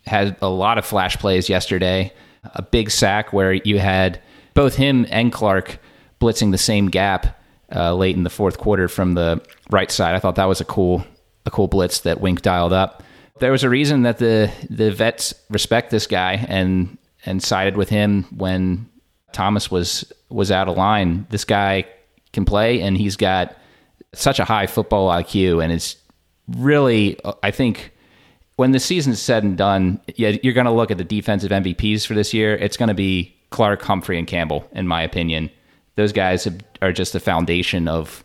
[0.05, 2.13] had a lot of flash plays yesterday.
[2.55, 4.21] A big sack where you had
[4.53, 5.79] both him and Clark
[6.19, 7.39] blitzing the same gap
[7.73, 10.15] uh, late in the fourth quarter from the right side.
[10.15, 11.05] I thought that was a cool
[11.45, 13.03] a cool blitz that Wink dialed up
[13.39, 17.89] there was a reason that the the vets respect this guy and and sided with
[17.89, 18.87] him when
[19.33, 21.25] Thomas was was out of line.
[21.29, 21.85] This guy
[22.31, 23.55] can play, and he's got
[24.13, 25.95] such a high football IQ, and it's
[26.47, 27.91] really, I think,
[28.55, 32.05] when the season's said and done, yeah, you're going to look at the defensive MVPs
[32.05, 32.55] for this year.
[32.55, 35.49] It's going to be Clark, Humphrey, and Campbell, in my opinion.
[35.95, 36.47] Those guys
[36.81, 38.23] are just the foundation of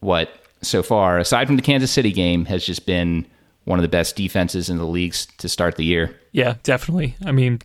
[0.00, 0.30] what
[0.62, 3.26] so far, aside from the Kansas City game, has just been
[3.64, 6.18] one of the best defenses in the leagues to start the year.
[6.32, 7.16] Yeah, definitely.
[7.24, 7.60] I mean,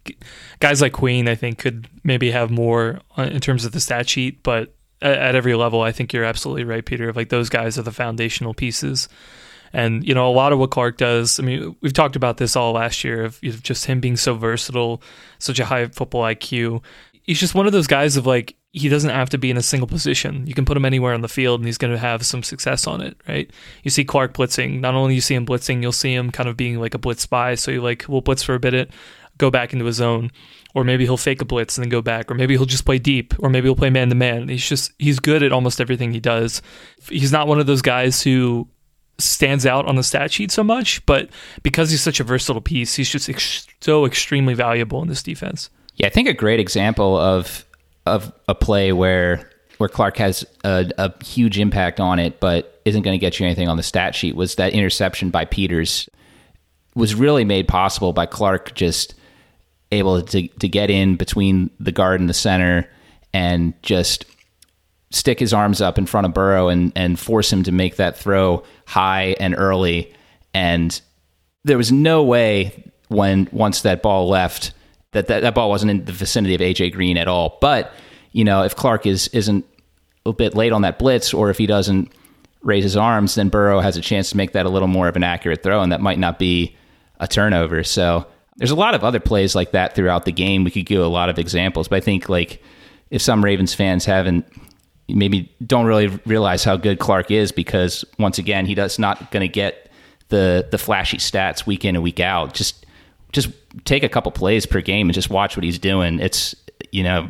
[0.60, 4.10] guys like Queen, I think, could maybe have more uh, in terms of the stat
[4.10, 7.12] sheet, but at every level, I think you're absolutely right, Peter.
[7.12, 9.10] Like those guys are the foundational pieces.
[9.74, 11.40] And you know, a lot of what Clark does.
[11.40, 15.02] I mean, we've talked about this all last year of just him being so versatile,
[15.40, 16.84] such a high football IQ.
[17.24, 19.62] He's just one of those guys of like he doesn't have to be in a
[19.62, 20.48] single position.
[20.48, 22.88] You can put him anywhere on the field and he's going to have some success
[22.88, 23.50] on it, right?
[23.84, 24.80] You see Clark blitzing.
[24.80, 27.22] Not only you see him blitzing, you'll see him kind of being like a blitz
[27.22, 27.54] spy.
[27.54, 28.90] So you like, we'll blitz for a bit,
[29.38, 30.32] go back into his zone.
[30.74, 32.32] Or maybe he'll fake a blitz and then go back.
[32.32, 33.36] Or maybe he'll just play deep.
[33.38, 34.50] Or maybe he'll play man to man.
[34.50, 36.64] He's just, he's good at almost everything he does.
[37.10, 38.68] He's not one of those guys who
[39.24, 41.30] stands out on the stat sheet so much, but
[41.62, 45.70] because he's such a versatile piece, he's just ex- so extremely valuable in this defense.
[45.96, 47.66] Yeah, I think a great example of
[48.06, 53.02] of a play where where Clark has a, a huge impact on it, but isn't
[53.02, 56.10] going to get you anything on the stat sheet was that interception by Peters
[56.96, 59.16] was really made possible by Clark just
[59.92, 62.90] able to to get in between the guard and the center
[63.34, 64.26] and just
[65.14, 68.18] stick his arms up in front of Burrow and and force him to make that
[68.18, 70.14] throw high and early
[70.54, 71.02] and
[71.64, 74.74] there was no way when once that ball left
[75.12, 77.58] that that, that ball wasn't in the vicinity of AJ Green at all.
[77.62, 77.92] But
[78.32, 79.66] you know, if Clark is isn't
[80.26, 82.12] a bit late on that blitz, or if he doesn't
[82.62, 85.16] raise his arms, then Burrow has a chance to make that a little more of
[85.16, 86.76] an accurate throw, and that might not be
[87.20, 87.84] a turnover.
[87.84, 88.26] So
[88.58, 90.64] there's a lot of other plays like that throughout the game.
[90.64, 92.62] We could give a lot of examples, but I think like
[93.10, 94.46] if some Ravens fans haven't
[95.08, 99.42] maybe don't really realize how good Clark is because once again he does not going
[99.42, 99.92] to get
[100.30, 102.54] the the flashy stats week in and week out.
[102.54, 102.86] Just
[103.32, 103.50] just
[103.86, 106.20] take a couple plays per game and just watch what he's doing.
[106.20, 106.56] It's
[106.92, 107.30] you know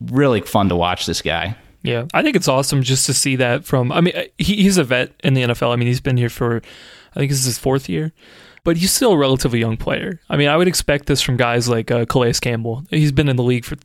[0.00, 1.56] really fun to watch this guy.
[1.82, 3.92] Yeah, I think it's awesome just to see that from.
[3.92, 5.72] I mean, he, he's a vet in the NFL.
[5.72, 6.56] I mean, he's been here for,
[7.14, 8.12] I think this is his fourth year,
[8.64, 10.20] but he's still a relatively young player.
[10.28, 12.84] I mean, I would expect this from guys like uh, Calais Campbell.
[12.90, 13.76] He's been in the league for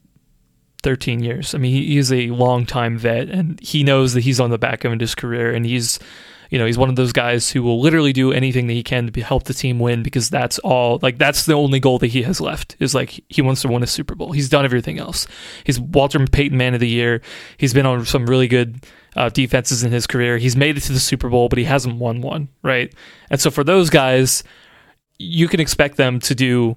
[0.83, 1.53] 13 years.
[1.53, 4.57] I mean, he, he's a long time vet, and he knows that he's on the
[4.57, 5.99] back end of his career, and he's
[6.51, 9.09] you know, he's one of those guys who will literally do anything that he can
[9.09, 12.23] to help the team win because that's all like that's the only goal that he
[12.23, 14.33] has left is like he wants to win a Super Bowl.
[14.33, 15.27] He's done everything else.
[15.63, 17.21] He's Walter Payton Man of the Year.
[17.55, 20.37] He's been on some really good uh, defenses in his career.
[20.37, 22.93] He's made it to the Super Bowl, but he hasn't won one, right?
[23.29, 24.43] And so for those guys,
[25.17, 26.75] you can expect them to do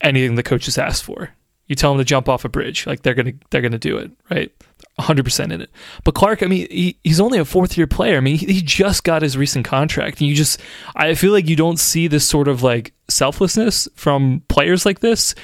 [0.00, 1.30] anything the coaches asked for.
[1.66, 4.10] You tell them to jump off a bridge, like they're gonna they're gonna do it,
[4.30, 4.52] right?
[4.98, 5.70] 100% in it.
[6.04, 8.16] But Clark, I mean, he, he's only a fourth year player.
[8.16, 10.20] I mean, he, he, just got his recent contract.
[10.20, 10.60] And you just,
[10.94, 15.34] I feel like you don't see this sort of like selflessness from players like this.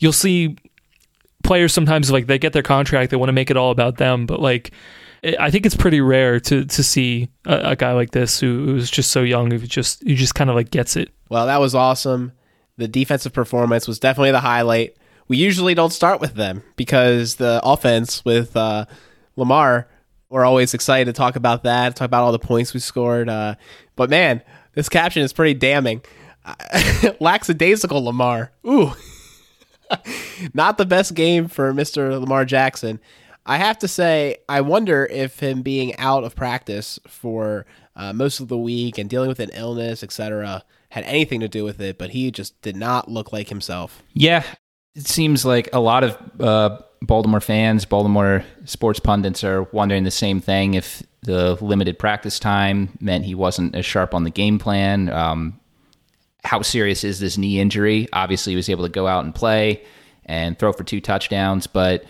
[0.00, 0.56] You'll see
[1.44, 4.26] players sometimes like they get their contract, they want to make it all about them.
[4.26, 4.72] But like,
[5.38, 8.90] I think it's pretty rare to to see a, a guy like this who, who's
[8.90, 11.10] just so young, who just who just kind of like gets it.
[11.28, 12.32] Well, that was awesome.
[12.76, 14.96] The defensive performance was definitely the highlight
[15.28, 18.86] we usually don't start with them because the offense with uh,
[19.36, 19.88] Lamar,
[20.28, 23.28] we're always excited to talk about that, talk about all the points we scored.
[23.28, 23.54] Uh,
[23.96, 24.42] but man,
[24.74, 26.02] this caption is pretty damning.
[27.20, 28.52] Lackadaisical Lamar.
[28.66, 28.92] Ooh.
[30.54, 32.20] Not the best game for Mr.
[32.20, 33.00] Lamar Jackson.
[33.44, 38.40] I have to say, I wonder if him being out of practice for uh, most
[38.40, 41.98] of the week and dealing with an illness, etc., had anything to do with it,
[41.98, 44.02] but he just did not look like himself.
[44.14, 44.44] Yeah,
[44.96, 50.10] it seems like a lot of uh, Baltimore fans, Baltimore sports pundits are wondering the
[50.10, 54.58] same thing if the limited practice time meant he wasn't as sharp on the game
[54.58, 55.10] plan.
[55.10, 55.60] Um,
[56.44, 58.08] how serious is this knee injury?
[58.12, 59.84] Obviously, he was able to go out and play
[60.24, 62.04] and throw for two touchdowns, but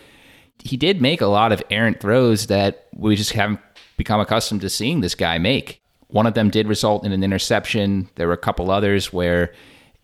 [0.62, 3.60] he did make a lot of errant throws that we just haven't
[3.96, 5.82] become accustomed to seeing this guy make.
[6.06, 8.08] One of them did result in an interception.
[8.14, 9.52] There were a couple others where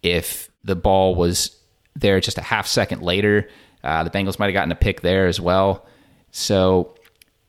[0.02, 1.56] if the ball was
[1.94, 3.48] there just a half second later.
[3.84, 5.86] Uh, the Bengals might have gotten a pick there as well.
[6.30, 6.94] So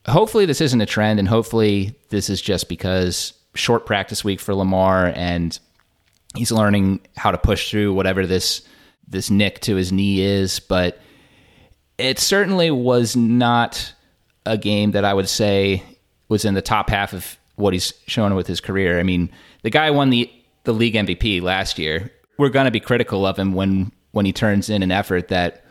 [0.07, 4.53] hopefully this isn't a trend, and hopefully this is just because short practice week for
[4.53, 5.57] Lamar, and
[6.35, 8.67] he's learning how to push through whatever this
[9.07, 10.59] this nick to his knee is.
[10.59, 10.99] But
[11.97, 13.93] it certainly was not
[14.45, 15.83] a game that I would say
[16.27, 18.99] was in the top half of what he's shown with his career.
[18.99, 19.29] I mean,
[19.61, 20.31] the guy won the
[20.63, 22.11] the league MVP last year.
[22.37, 25.65] We're going to be critical of him when when he turns in an effort that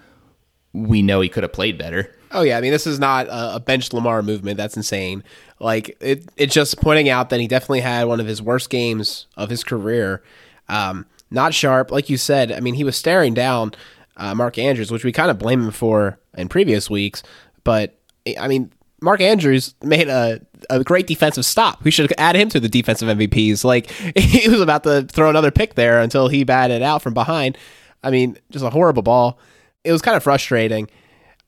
[0.74, 2.14] we know he could have played better.
[2.30, 4.56] Oh yeah, I mean this is not a bench Lamar movement.
[4.56, 5.24] That's insane.
[5.58, 9.26] Like it, it's just pointing out that he definitely had one of his worst games
[9.36, 10.22] of his career.
[10.68, 12.52] Um, not sharp, like you said.
[12.52, 13.72] I mean, he was staring down
[14.16, 17.22] uh, Mark Andrews, which we kind of blame him for in previous weeks.
[17.64, 17.98] But
[18.38, 21.84] I mean, Mark Andrews made a, a great defensive stop.
[21.84, 23.64] We should add him to the defensive MVPs.
[23.64, 27.58] Like he was about to throw another pick there until he batted out from behind.
[28.02, 29.38] I mean, just a horrible ball.
[29.84, 30.88] It was kind of frustrating.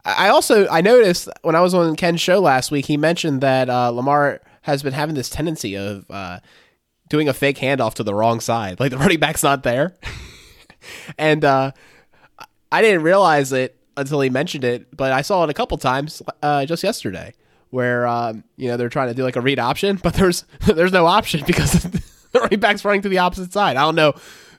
[0.05, 3.71] I also I noticed when I was on Ken's show last week, he mentioned that
[3.71, 6.41] uh, Lamar has been having this tendency of uh,
[7.09, 9.95] doing a fake handoff to the wrong side, like the running back's not there,
[11.19, 11.73] and uh,
[12.71, 16.21] I didn't realize it until he mentioned it, but I saw it a couple times
[16.43, 17.33] uh, just yesterday,
[17.71, 20.93] where um, you know they're trying to do like a read option, but there's there's
[20.93, 23.79] no option because the running back's running to the opposite side.
[23.79, 24.13] I don't know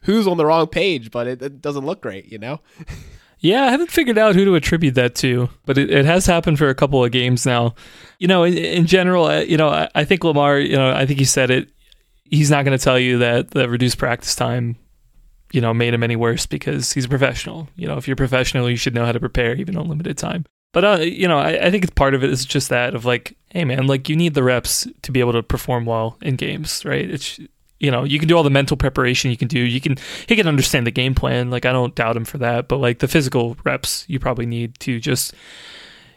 [0.06, 2.62] who's on the wrong page, but it, it doesn't look great, you know?
[3.39, 6.58] Yeah, I haven't figured out who to attribute that to, but it, it has happened
[6.58, 7.76] for a couple of games now.
[8.18, 11.20] You know, in, in general, you know, I, I, think Lamar, you know, I think
[11.20, 11.70] he said it.
[12.24, 14.78] He's not going to tell you that the reduced practice time,
[15.52, 17.70] you know, made him any worse because he's a professional.
[17.76, 20.46] You know, if you're professional, you should know how to prepare even on limited time.
[20.74, 23.06] But uh, you know, I, I think it's part of it is just that of
[23.06, 26.36] like, hey man, like you need the reps to be able to perform well in
[26.36, 27.10] games, right?
[27.10, 27.39] It's
[27.79, 29.59] you know, you can do all the mental preparation you can do.
[29.59, 31.49] You can he can understand the game plan.
[31.51, 34.79] Like I don't doubt him for that, but like the physical reps you probably need
[34.79, 35.33] to just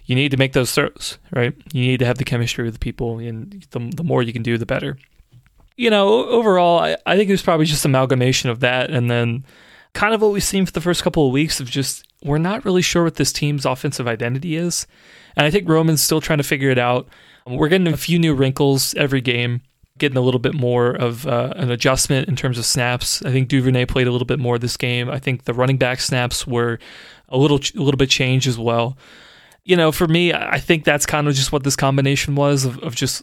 [0.07, 1.55] you need to make those throws, right?
[1.73, 4.43] You need to have the chemistry with the people and the, the more you can
[4.43, 4.97] do the better.
[5.77, 9.45] you know, overall, I, I think it was probably just amalgamation of that, and then
[9.95, 12.65] kind of what we've seen for the first couple of weeks of just we're not
[12.65, 14.87] really sure what this team's offensive identity is,
[15.37, 17.09] and I think Roman's still trying to figure it out.
[17.47, 19.63] We're getting a few new wrinkles every game,
[19.99, 23.23] getting a little bit more of uh, an adjustment in terms of snaps.
[23.23, 25.09] I think Duvernay played a little bit more this game.
[25.11, 26.79] I think the running back snaps were
[27.29, 28.97] a little a little bit changed as well.
[29.65, 32.79] You know, for me, I think that's kind of just what this combination was of,
[32.79, 33.23] of just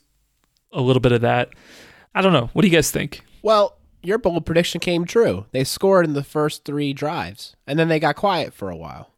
[0.71, 1.49] a little bit of that.
[2.13, 2.49] I don't know.
[2.53, 3.23] What do you guys think?
[3.41, 5.45] Well, your bold prediction came true.
[5.51, 9.11] They scored in the first three drives, and then they got quiet for a while.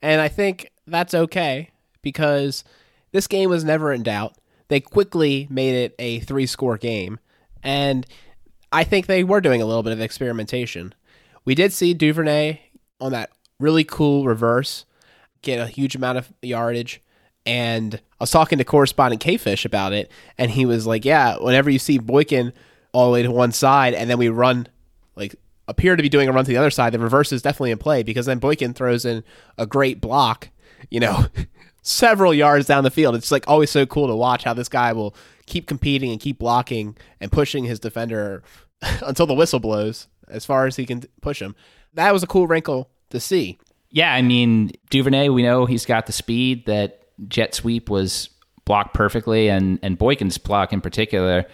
[0.00, 1.70] And I think that's okay
[2.02, 2.62] because
[3.10, 4.37] this game was never in doubt.
[4.68, 7.18] They quickly made it a three score game,
[7.62, 8.06] and
[8.70, 10.94] I think they were doing a little bit of experimentation.
[11.44, 12.60] We did see Duvernay
[13.00, 14.84] on that really cool reverse
[15.42, 17.00] get a huge amount of yardage.
[17.46, 21.38] And I was talking to correspondent K Fish about it, and he was like, Yeah,
[21.38, 22.52] whenever you see Boykin
[22.92, 24.66] all the way to one side, and then we run,
[25.16, 25.34] like,
[25.66, 27.78] appear to be doing a run to the other side, the reverse is definitely in
[27.78, 29.24] play because then Boykin throws in
[29.56, 30.50] a great block,
[30.90, 31.26] you know,
[31.88, 33.14] several yards down the field.
[33.14, 35.14] It's like always so cool to watch how this guy will
[35.46, 38.42] keep competing and keep blocking and pushing his defender
[39.02, 41.56] until the whistle blows as far as he can push him.
[41.94, 43.58] That was a cool wrinkle to see.
[43.90, 48.28] Yeah, I mean Duvernay, we know he's got the speed that jet sweep was
[48.66, 51.46] blocked perfectly, and and Boykin's block in particular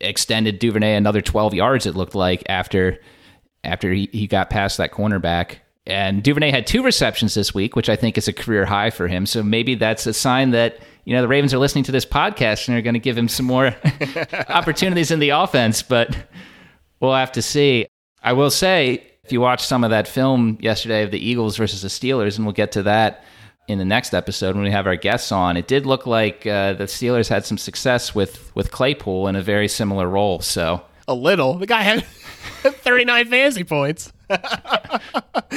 [0.00, 1.86] extended Duvernay another 12 yards.
[1.86, 2.98] It looked like after
[3.64, 5.56] after he, he got past that cornerback.
[5.88, 9.08] And Duvernay had two receptions this week, which I think is a career high for
[9.08, 9.24] him.
[9.24, 12.68] So maybe that's a sign that you know the Ravens are listening to this podcast
[12.68, 13.74] and are going to give him some more
[14.48, 15.82] opportunities in the offense.
[15.82, 16.14] But
[17.00, 17.86] we'll have to see.
[18.22, 21.80] I will say, if you watch some of that film yesterday of the Eagles versus
[21.80, 23.24] the Steelers, and we'll get to that
[23.66, 26.74] in the next episode when we have our guests on, it did look like uh,
[26.74, 30.40] the Steelers had some success with with Claypool in a very similar role.
[30.40, 34.12] So a little, the guy had 39 fantasy points.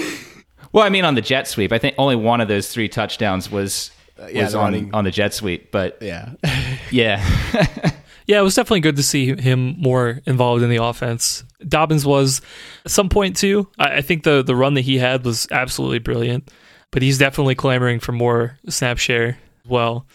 [0.72, 3.52] well, I mean, on the jet sweep, I think only one of those three touchdowns
[3.52, 4.94] was uh, yeah, was on running.
[4.94, 5.72] on the jet sweep.
[5.72, 6.34] But yeah,
[6.92, 7.26] yeah.
[8.28, 11.44] yeah, it was definitely good to see him more involved in the offense.
[11.68, 12.42] Dobbins was
[12.86, 13.68] at some point too.
[13.80, 16.52] I, I think the the run that he had was absolutely brilliant,
[16.92, 20.06] but he's definitely clamoring for more snap share as well.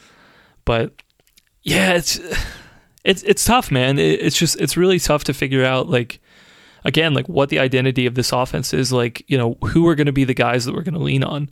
[0.65, 1.03] But
[1.63, 2.21] yeah, it's
[3.05, 3.99] it's it's tough, man.
[3.99, 6.21] It, it's just it's really tough to figure out like
[6.87, 8.93] again like what the identity of this offense is.
[8.93, 11.25] Like you know who are going to be the guys that we're going to lean
[11.25, 11.51] on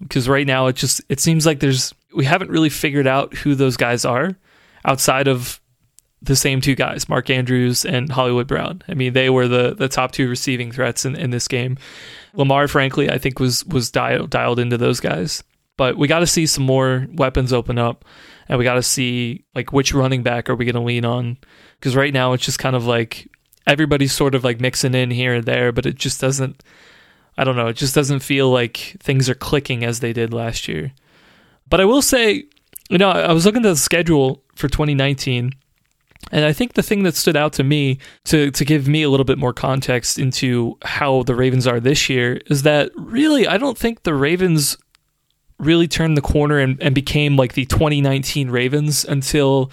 [0.00, 3.54] because right now it just it seems like there's we haven't really figured out who
[3.54, 4.36] those guys are
[4.84, 5.60] outside of
[6.20, 8.82] the same two guys, Mark Andrews and Hollywood Brown.
[8.88, 11.78] I mean, they were the the top two receiving threats in, in this game.
[12.34, 15.42] Lamar, frankly, I think was was dialed dialed into those guys.
[15.76, 18.04] But we got to see some more weapons open up,
[18.48, 21.38] and we got to see like which running back are we going to lean on?
[21.78, 23.30] Because right now it's just kind of like
[23.68, 26.62] everybody's sort of like mixing in here and there, but it just doesn't.
[27.36, 27.68] I don't know.
[27.68, 30.92] It just doesn't feel like things are clicking as they did last year.
[31.70, 32.46] But I will say,
[32.90, 35.52] you know, I was looking at the schedule for 2019
[36.32, 39.10] and I think the thing that stood out to me to to give me a
[39.10, 43.56] little bit more context into how the Ravens are this year is that really I
[43.56, 44.76] don't think the Ravens
[45.58, 49.70] really turned the corner and, and became like the 2019 Ravens until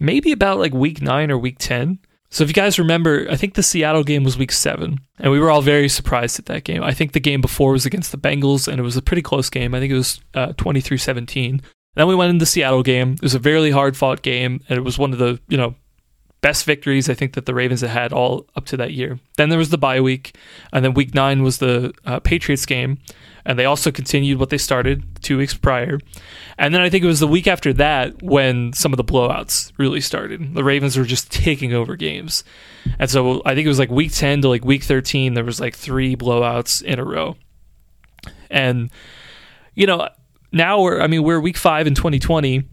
[0.00, 1.98] maybe about like week 9 or week 10.
[2.30, 5.40] So if you guys remember, I think the Seattle game was week 7 and we
[5.40, 6.82] were all very surprised at that game.
[6.82, 9.48] I think the game before was against the Bengals and it was a pretty close
[9.48, 9.74] game.
[9.74, 11.62] I think it was uh, 23-17.
[11.94, 13.14] Then we went into the Seattle game.
[13.14, 15.74] It was a very hard fought game and it was one of the, you know,
[16.40, 19.18] best victories I think that the Ravens had had all up to that year.
[19.36, 20.36] Then there was the bye week,
[20.72, 22.98] and then week nine was the uh, Patriots game,
[23.44, 25.98] and they also continued what they started two weeks prior.
[26.56, 29.72] And then I think it was the week after that when some of the blowouts
[29.78, 30.54] really started.
[30.54, 32.44] The Ravens were just taking over games,
[32.98, 35.34] and so I think it was like week ten to like week thirteen.
[35.34, 37.36] There was like three blowouts in a row,
[38.50, 38.90] and
[39.74, 40.08] you know
[40.52, 42.64] now we're I mean we're week five in 2020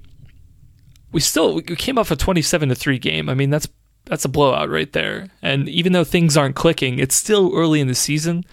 [1.12, 3.30] we still we came off a 27 to 3 game.
[3.30, 3.68] I mean, that's
[4.06, 5.28] that's a blowout right there.
[5.42, 8.44] And even though things aren't clicking, it's still early in the season.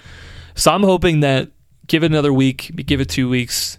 [0.55, 1.51] So I'm hoping that
[1.87, 3.79] give it another week, give it 2 weeks,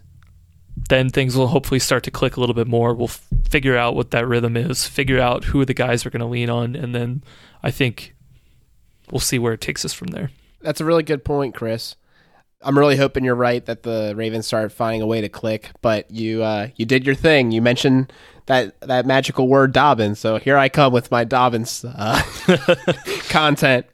[0.89, 2.93] then things will hopefully start to click a little bit more.
[2.93, 6.19] We'll f- figure out what that rhythm is, figure out who the guys are going
[6.21, 7.23] to lean on, and then
[7.61, 8.15] I think
[9.11, 10.31] we'll see where it takes us from there.
[10.61, 11.95] That's a really good point, Chris.
[12.63, 16.09] I'm really hoping you're right that the Ravens start finding a way to click, but
[16.09, 17.51] you uh, you did your thing.
[17.51, 18.11] You mentioned
[18.45, 20.19] that that magical word Dobbins.
[20.19, 22.21] So here I come with my Dobbins uh,
[23.29, 23.85] content.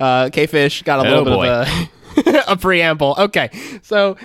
[0.00, 3.14] Uh, K Fish got a oh, little bit of a, a preamble.
[3.18, 3.50] Okay,
[3.82, 4.16] so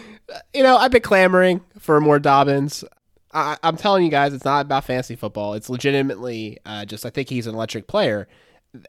[0.54, 2.84] you know I've been clamoring for more Dobbins.
[3.36, 5.56] I, am telling you guys, it's not about fantasy football.
[5.56, 8.28] It's legitimately uh, just I think he's an electric player,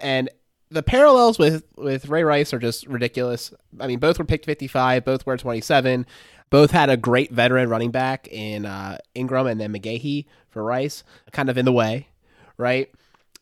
[0.01, 0.29] and
[0.71, 3.53] the parallels with with Ray Rice are just ridiculous.
[3.81, 6.07] I mean, both were picked 55, both were 27.
[6.51, 11.03] Both had a great veteran running back in uh, Ingram and then McGahee for Rice,
[11.33, 12.09] kind of in the way,
[12.57, 12.91] right?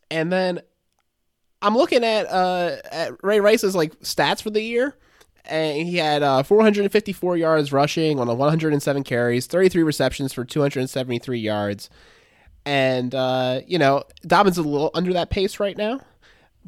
[0.09, 0.61] And then
[1.61, 4.95] I'm looking at uh, at Ray Rice's like stats for the year,
[5.45, 11.39] and he had uh, 454 yards rushing on a 107 carries, 33 receptions for 273
[11.39, 11.89] yards,
[12.65, 16.01] and uh, you know Dobbins is a little under that pace right now,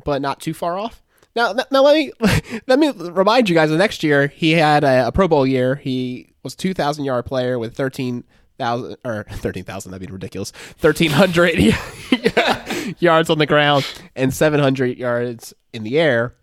[0.04, 1.02] but not too far off.
[1.36, 2.12] Now, now let me
[2.68, 3.70] let me remind you guys.
[3.70, 5.76] The next year, he had a, a Pro Bowl year.
[5.76, 9.92] He was 2,000 yard player with 13,000 or 13,000.
[9.92, 10.52] That'd be ridiculous.
[10.80, 13.86] 1,300 yards on the ground
[14.16, 16.36] and 700 yards in the air.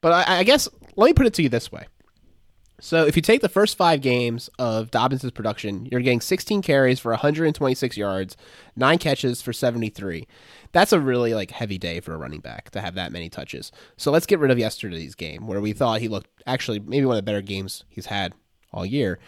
[0.00, 1.86] But I, I guess let me put it to you this way.
[2.78, 7.00] So if you take the first five games of Dobbins' production, you're getting 16 carries
[7.00, 8.36] for 126 yards,
[8.76, 10.28] nine catches for 73.
[10.76, 13.72] That's a really like heavy day for a running back to have that many touches.
[13.96, 17.16] So let's get rid of yesterday's game where we thought he looked actually maybe one
[17.16, 18.34] of the better games he's had
[18.74, 19.18] all year.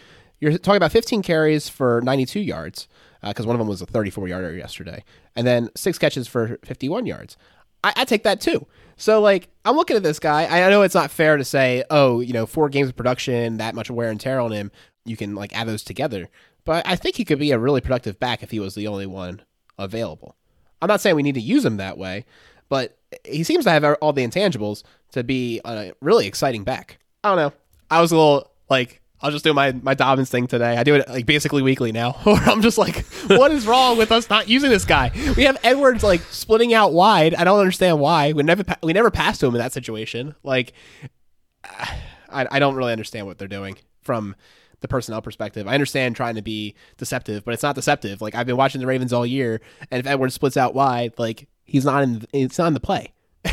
[0.41, 2.87] You're talking about 15 carries for 92 yards
[3.23, 5.03] because uh, one of them was a 34 yarder yesterday,
[5.35, 7.39] and then six catches for 51 yards.
[7.83, 8.67] I, I take that too.
[8.99, 10.45] So like I'm looking at this guy.
[10.45, 13.75] I know it's not fair to say, oh, you know, four games of production, that
[13.75, 14.71] much wear and tear on him.
[15.07, 16.29] You can like add those together.
[16.67, 19.07] But I think he could be a really productive back if he was the only
[19.07, 19.41] one
[19.79, 20.37] available.
[20.81, 22.25] I'm not saying we need to use him that way,
[22.69, 26.99] but he seems to have all the intangibles to be a really exciting back.
[27.25, 27.53] I don't know.
[27.91, 30.77] I was a little like I'll just do my my Dobbins thing today.
[30.77, 32.13] I do it like basically weekly now.
[32.23, 35.11] Where I'm just like, what is wrong with us not using this guy?
[35.37, 37.35] We have Edwards like splitting out wide.
[37.35, 38.33] I don't understand why.
[38.33, 40.35] We never we never passed to him in that situation.
[40.43, 40.73] Like,
[41.65, 44.37] I I don't really understand what they're doing from
[44.81, 45.67] the personnel perspective.
[45.67, 48.21] I understand trying to be deceptive, but it's not deceptive.
[48.21, 49.61] Like I've been watching the Ravens all year,
[49.91, 53.13] and if Edwards splits out wide, like he's not in it's not in the play.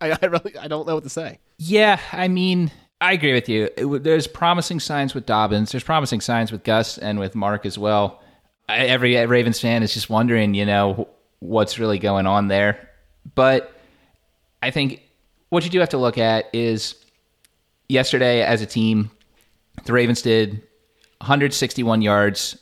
[0.00, 1.38] I, I really I don't know what to say.
[1.58, 3.68] Yeah, I mean I agree with you.
[3.76, 5.70] It, there's promising signs with Dobbins.
[5.70, 8.22] There's promising signs with Gus and with Mark as well.
[8.68, 11.08] I, every Ravens fan is just wondering, you know,
[11.40, 12.88] what's really going on there.
[13.34, 13.78] But
[14.62, 15.02] I think
[15.50, 16.94] what you do have to look at is
[17.88, 19.10] yesterday as a team,
[19.84, 20.62] the Ravens did
[21.18, 22.56] 161 yards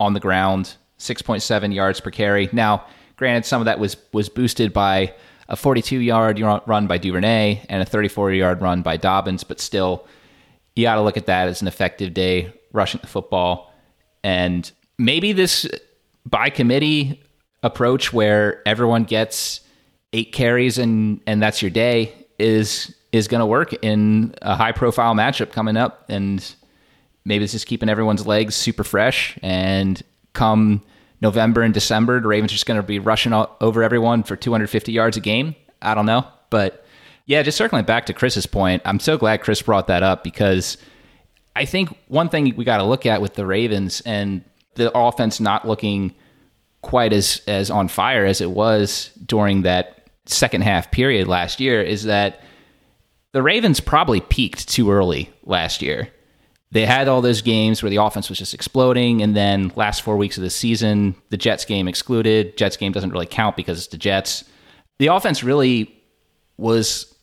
[0.00, 2.48] on the ground, 6.7 yards per carry.
[2.52, 2.84] Now,
[3.16, 5.14] granted, some of that was was boosted by
[5.48, 10.06] a 42 yard run by Duvernay and a 34 yard run by Dobbins, but still,
[10.76, 13.72] you got to look at that as an effective day rushing the football.
[14.22, 15.66] And maybe this
[16.26, 17.22] by committee
[17.62, 19.60] approach where everyone gets
[20.12, 24.72] eight carries and and that's your day is is going to work in a high
[24.72, 26.54] profile matchup coming up and
[27.24, 30.02] maybe this is keeping everyone's legs super fresh and
[30.32, 30.82] come
[31.20, 34.92] November and December, the Ravens are just going to be rushing over everyone for 250
[34.92, 35.54] yards a game.
[35.82, 36.26] I don't know.
[36.50, 36.84] But
[37.26, 40.78] yeah, just circling back to Chris's point, I'm so glad Chris brought that up because
[41.56, 44.44] I think one thing we got to look at with the Ravens and
[44.74, 46.14] the offense not looking
[46.82, 51.82] quite as, as on fire as it was during that second half period last year
[51.82, 52.42] is that
[53.32, 56.10] the Ravens probably peaked too early last year
[56.70, 60.16] they had all those games where the offense was just exploding, and then last four
[60.16, 62.56] weeks of the season, the Jets game excluded.
[62.58, 64.44] Jets game doesn't really count because it's the Jets.
[64.98, 65.94] The offense really
[66.58, 67.14] was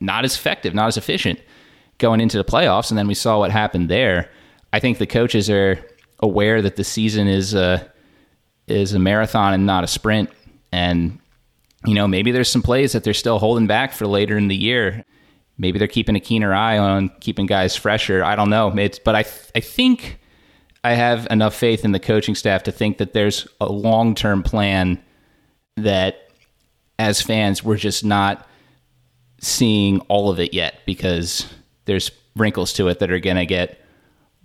[0.00, 1.40] not as effective, not as efficient
[1.98, 4.28] going into the playoffs, and then we saw what happened there.
[4.72, 5.78] I think the coaches are
[6.18, 7.88] aware that the season is a
[8.66, 10.30] is a marathon and not a sprint,
[10.72, 11.20] and
[11.86, 14.56] you know maybe there's some plays that they're still holding back for later in the
[14.56, 15.04] year
[15.60, 18.24] maybe they're keeping a keener eye on keeping guys fresher.
[18.24, 18.74] I don't know.
[18.76, 20.18] It's, but I th- I think
[20.82, 24.42] I have enough faith in the coaching staff to think that there's a long term
[24.42, 25.02] plan
[25.76, 26.30] that
[26.98, 28.46] as fans we're just not
[29.40, 31.46] seeing all of it yet because
[31.84, 33.80] there's wrinkles to it that are going to get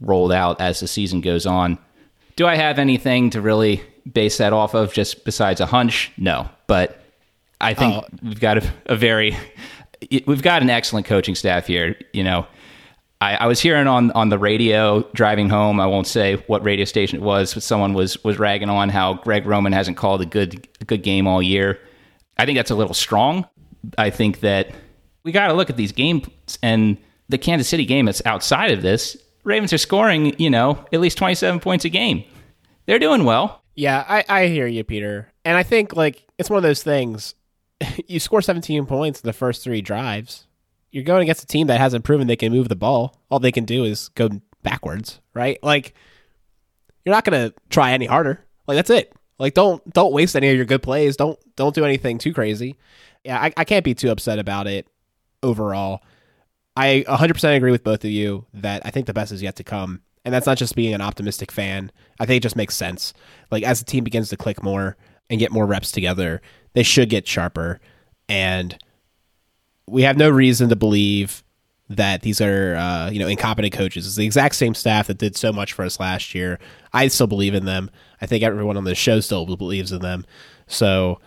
[0.01, 1.77] rolled out as the season goes on.
[2.35, 6.11] Do I have anything to really base that off of just besides a hunch?
[6.17, 7.01] No, but
[7.61, 8.07] I think oh.
[8.21, 9.37] we've got a, a very
[10.25, 11.95] we've got an excellent coaching staff here.
[12.13, 12.47] You know,
[13.21, 15.79] I, I, was hearing on on the radio driving home.
[15.79, 19.15] I won't say what radio station it was, but someone was was ragging on how
[19.15, 21.79] Greg Roman hasn't called a good a good game all year.
[22.37, 23.47] I think that's a little strong.
[23.97, 24.71] I think that
[25.23, 26.27] we got to look at these games
[26.61, 26.97] and
[27.29, 29.17] the Kansas City game that's outside of this.
[29.43, 32.23] Ravens are scoring, you know, at least 27 points a game.
[32.85, 33.63] They're doing well.
[33.75, 35.31] Yeah, I, I hear you, Peter.
[35.43, 37.35] And I think like it's one of those things
[38.07, 40.47] you score 17 points in the first three drives.
[40.91, 43.21] You're going against a team that hasn't proven they can move the ball.
[43.29, 44.29] All they can do is go
[44.63, 45.59] backwards, right?
[45.61, 45.93] Like,
[47.03, 48.39] you're not going to try any harder.
[48.67, 49.13] Like, that's it.
[49.37, 51.17] Like don't don't waste any of your good plays.
[51.17, 52.77] Don't don't do anything too crazy.
[53.23, 54.87] Yeah, I, I can't be too upset about it
[55.41, 56.01] overall.
[56.77, 59.63] I 100% agree with both of you that I think the best is yet to
[59.63, 60.01] come.
[60.25, 61.91] And that's not just being an optimistic fan.
[62.19, 63.13] I think it just makes sense.
[63.51, 64.97] Like as the team begins to click more
[65.29, 66.41] and get more reps together,
[66.75, 67.79] they should get sharper.
[68.29, 68.77] And
[69.87, 71.43] we have no reason to believe
[71.89, 74.05] that these are uh, you know incompetent coaches.
[74.05, 76.59] It's the exact same staff that did so much for us last year.
[76.93, 77.89] I still believe in them.
[78.21, 80.25] I think everyone on the show still believes in them.
[80.67, 81.19] So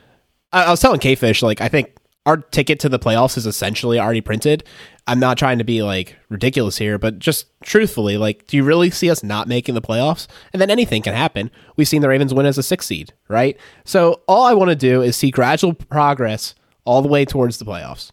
[0.53, 1.96] I, I was telling K Fish like I think
[2.26, 4.64] our ticket to the playoffs is essentially already printed.
[5.09, 8.90] I'm not trying to be like ridiculous here, but just truthfully, like, do you really
[8.90, 10.26] see us not making the playoffs?
[10.52, 11.50] And then anything can happen.
[11.76, 13.59] We've seen the Ravens win as a six seed, right?
[13.84, 16.54] So all I want to do is see gradual progress
[16.84, 18.11] all the way towards the playoffs.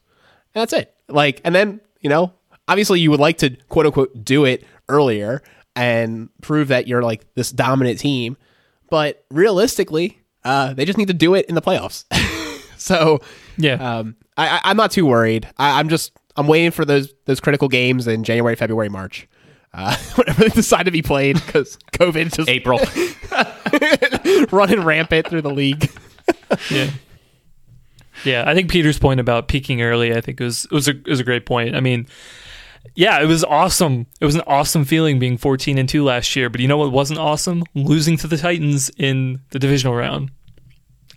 [0.53, 0.93] And that's it.
[1.09, 2.31] Like, and then, you know,
[2.67, 5.43] obviously you would like to quote unquote do it earlier
[5.75, 8.37] and prove that you're like this dominant team.
[8.89, 12.05] But realistically, uh, they just need to do it in the playoffs.
[12.77, 13.19] so
[13.57, 13.73] Yeah.
[13.97, 15.47] um, I, I'm not too worried.
[15.57, 19.27] I, I'm just I'm waiting for those those critical games in January, February, March.
[19.73, 22.79] Uh, whenever they decide to be played, because COVID just April.
[24.57, 25.89] running rampant through the league.
[26.71, 26.89] yeah.
[28.23, 31.23] Yeah, I think Peter's point about peaking early, I think was was a was a
[31.23, 31.75] great point.
[31.75, 32.07] I mean,
[32.95, 34.07] yeah, it was awesome.
[34.21, 36.91] It was an awesome feeling being 14 and 2 last year, but you know what
[36.91, 37.63] wasn't awesome?
[37.73, 40.31] Losing to the Titans in the divisional round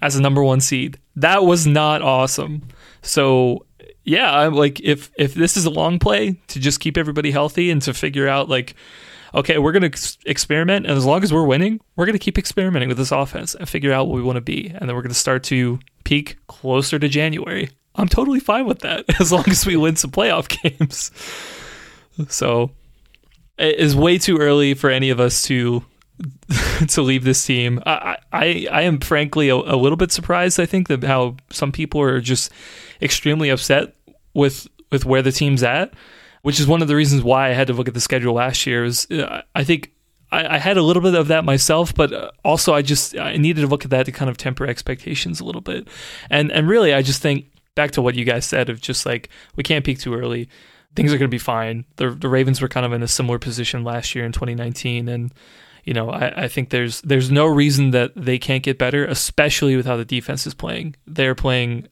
[0.03, 0.99] as a number 1 seed.
[1.17, 2.63] That was not awesome.
[3.03, 3.65] So,
[4.09, 7.71] yeah, I'm like if if this is a long play to just keep everybody healthy
[7.71, 8.75] and to figure out like
[9.35, 10.87] okay, we're going to experiment.
[10.87, 13.69] And as long as we're winning, we're going to keep experimenting with this offense and
[13.69, 14.69] figure out what we want to be.
[14.69, 17.69] And then we're going to start to peak closer to January.
[17.95, 20.49] I'm totally fine with that as long as we win some playoff
[20.79, 21.11] games.
[22.33, 22.71] So
[23.59, 25.85] it is way too early for any of us to
[26.89, 27.83] to leave this team.
[27.85, 30.59] I I, I am frankly a, a little bit surprised.
[30.59, 32.51] I think that how some people are just
[33.03, 33.95] extremely upset
[34.35, 35.93] with with where the team's at
[36.43, 38.67] which is one of the reasons why I had to look at the schedule last
[38.67, 38.85] year.
[38.85, 39.93] Is uh, I think
[40.31, 43.37] I, I, had a little bit of that myself, but uh, also I just I
[43.37, 45.89] needed to look at that to kind of temper expectations a little bit,
[46.31, 49.29] and and really I just think back to what you guys said of just like
[49.57, 50.49] we can't peak too early.
[50.97, 51.85] Things are going to be fine.
[51.97, 55.33] The the Ravens were kind of in a similar position last year in 2019, and
[55.85, 59.77] you know I, I think there's there's no reason that they can't get better, especially
[59.77, 60.97] with how the defense is playing.
[61.07, 61.89] They're playing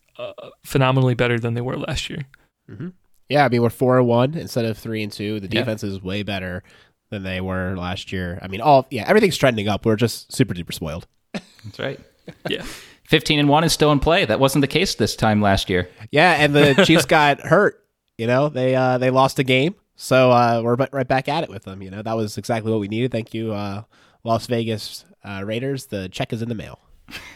[0.66, 2.24] phenomenally better than they were last year.
[2.70, 2.88] Mm-hmm.
[3.28, 5.40] Yeah, I mean we're four and one instead of three and two.
[5.40, 5.60] The Yeah.
[5.60, 6.62] defense is way better
[7.10, 8.38] than they were last year.
[8.42, 9.86] I mean, all yeah, everything's trending up.
[9.86, 11.06] We're just super duper spoiled.
[11.32, 12.00] That's right.
[12.48, 12.64] Yeah.
[13.04, 14.24] 15 and 1 is still in play.
[14.24, 15.88] That wasn't the case this time last year.
[16.10, 17.84] Yeah, and the Chiefs got hurt.
[18.18, 21.48] You know, they uh, they lost a game, so uh, we're right back at it
[21.50, 21.82] with them.
[21.82, 23.12] You know, that was exactly what we needed.
[23.12, 23.82] Thank you, uh,
[24.24, 25.86] Las Vegas uh, Raiders.
[25.86, 26.80] The check is in the mail.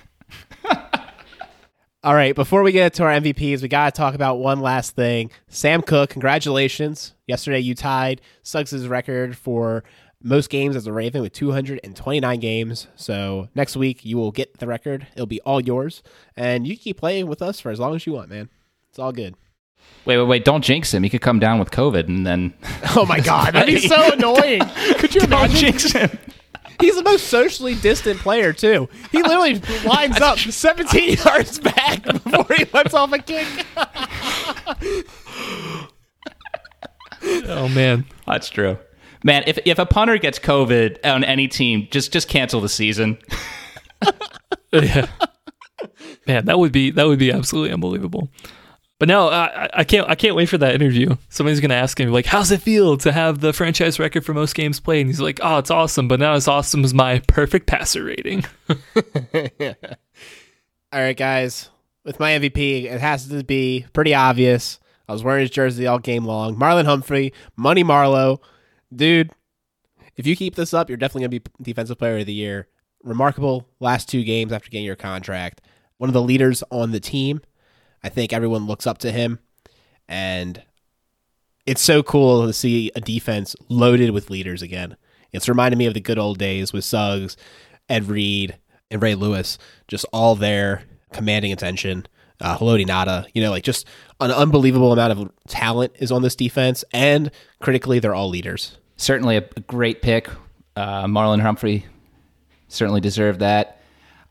[2.02, 4.96] All right, before we get to our MVPs, we got to talk about one last
[4.96, 5.30] thing.
[5.48, 7.12] Sam Koch, congratulations.
[7.26, 9.84] Yesterday you tied Suggs' record for
[10.22, 12.86] most games as a Raven with 229 games.
[12.96, 15.08] So next week you will get the record.
[15.12, 16.02] It'll be all yours.
[16.38, 18.48] And you can keep playing with us for as long as you want, man.
[18.88, 19.34] It's all good.
[20.06, 20.44] Wait, wait, wait.
[20.46, 21.02] Don't jinx him.
[21.02, 22.54] He could come down with COVID and then.
[22.96, 24.62] Oh my god, that'd be so annoying.
[24.96, 25.56] Could you imagine?
[25.56, 26.18] jinx him.
[26.80, 28.88] He's the most socially distant player too.
[29.12, 33.46] He literally lines up 17 yards back before he lets off a kick.
[37.22, 38.06] Oh man.
[38.26, 38.78] That's true.
[39.22, 43.18] Man, if, if a punter gets COVID on any team, just just cancel the season.
[44.72, 45.06] yeah.
[46.26, 48.30] Man, that would be that would be absolutely unbelievable.
[49.00, 51.16] But no, I, I- can't I can't wait for that interview.
[51.30, 54.54] Somebody's gonna ask him like, "How's it feel to have the franchise record for most
[54.54, 57.66] games played?" And he's like, "Oh, it's awesome, but not as awesome as my perfect
[57.66, 58.44] passer rating."
[60.92, 61.70] All right, guys.
[62.04, 64.78] With my MVP, it has to be pretty obvious.
[65.08, 66.56] I was wearing his jersey all game long.
[66.56, 68.40] Marlon Humphrey, Money Marlowe.
[68.94, 69.30] Dude,
[70.16, 72.68] if you keep this up, you're definitely to be Defensive Player of the Year.
[73.02, 75.60] Remarkable last two games after getting your contract.
[75.98, 77.40] One of the leaders on the team.
[78.02, 79.38] I think everyone looks up to him.
[80.08, 80.62] And
[81.66, 84.96] it's so cool to see a defense loaded with leaders again.
[85.32, 87.36] It's reminded me of the good old days with Suggs,
[87.88, 88.56] Ed Reed,
[88.90, 90.82] and Ray Lewis, just all there
[91.12, 92.06] commanding attention.
[92.40, 93.86] Uh, Haloti Ngata, you know, like just
[94.18, 97.30] an unbelievable amount of talent is on this defense, and
[97.60, 98.78] critically, they're all leaders.
[98.96, 100.28] Certainly a, great pick.
[100.74, 101.84] Uh, Marlon Humphrey
[102.68, 103.80] certainly deserved that.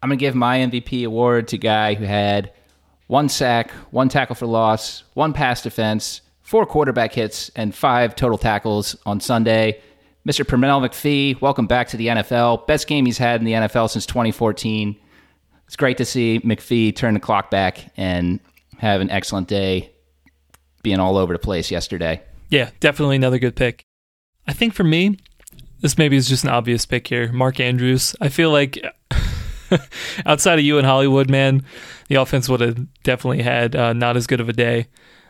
[0.01, 2.51] I'm going to give my MVP award to guy who had
[3.10, 8.38] one sack, one tackle for loss, one pass defense, four quarterback hits, and five total
[8.38, 9.82] tackles on Sunday.
[10.28, 10.45] Mr.
[10.45, 12.68] Pernell McPhee, welcome back to the NFL.
[12.68, 14.95] Best game he's had in the NFL since 2014.
[15.66, 18.39] it's great to see McPhee turn the clock back and
[18.78, 19.91] have an excellent day
[20.84, 22.22] being all over the place yesterday.
[22.49, 23.82] Yeah, definitely another good pick.
[24.47, 25.18] I think for me,
[25.82, 27.32] this maybe is just an obvious pick here.
[27.32, 28.16] Mark Andrews.
[28.22, 28.78] I feel like
[30.26, 31.63] outside of you and Hollywood, man,
[32.07, 34.88] the offense would have definitely had uh, not as good of a day.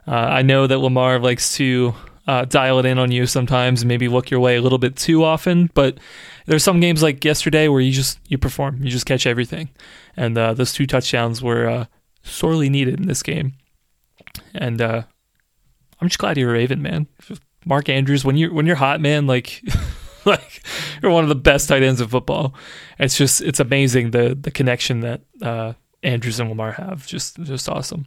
[0.07, 1.93] Uh, I know that Lamar likes to
[2.27, 4.95] uh, dial it in on you sometimes and maybe look your way a little bit
[4.95, 5.97] too often, but
[6.45, 9.69] there's some games like yesterday where you just you perform, you just catch everything,
[10.15, 11.85] and uh, those two touchdowns were uh,
[12.23, 13.53] sorely needed in this game.
[14.53, 15.03] And uh,
[15.99, 17.07] I'm just glad you're a Raven, man.
[17.65, 19.61] Mark Andrews, when you're when you're hot, man, like
[20.25, 20.61] like
[21.01, 22.53] you're one of the best tight ends of football.
[22.97, 27.05] It's just it's amazing the the connection that uh, Andrews and Lamar have.
[27.07, 28.05] Just just awesome.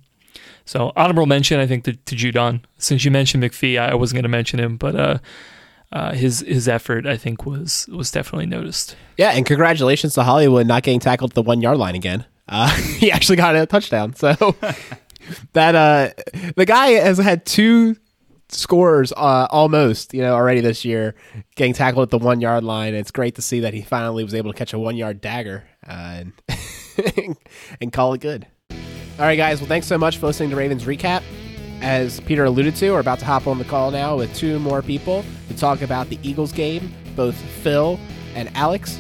[0.64, 2.62] So honorable mention, I think to, to Judon.
[2.78, 5.18] Since you mentioned McPhee, I wasn't going to mention him, but uh,
[5.92, 8.96] uh, his his effort I think was was definitely noticed.
[9.16, 12.24] Yeah, and congratulations to Hollywood not getting tackled at the one yard line again.
[12.48, 14.14] Uh, he actually got a touchdown.
[14.14, 14.34] So
[15.52, 16.10] that uh,
[16.56, 17.96] the guy has had two
[18.54, 21.14] scores uh, almost, you know, already this year,
[21.56, 22.94] getting tackled at the one yard line.
[22.94, 25.64] It's great to see that he finally was able to catch a one yard dagger
[25.86, 27.36] uh, and
[27.80, 28.46] and call it good.
[28.70, 29.60] All right, guys.
[29.60, 31.22] Well, thanks so much for listening to Ravens recap.
[31.80, 34.82] As Peter alluded to, we're about to hop on the call now with two more
[34.82, 36.94] people to talk about the Eagles game.
[37.16, 37.98] Both Phil
[38.34, 38.98] and Alex,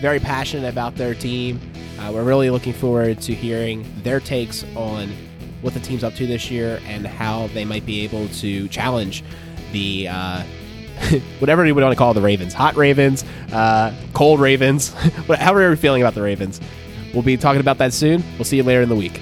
[0.00, 1.60] very passionate about their team.
[1.98, 5.10] Uh, we're really looking forward to hearing their takes on
[5.64, 9.24] what the team's up to this year and how they might be able to challenge
[9.72, 10.42] the uh,
[11.38, 16.02] whatever you want to call the Ravens, hot Ravens, uh, cold Ravens, however you're feeling
[16.02, 16.60] about the Ravens.
[17.14, 18.22] We'll be talking about that soon.
[18.36, 19.20] We'll see you later in the week.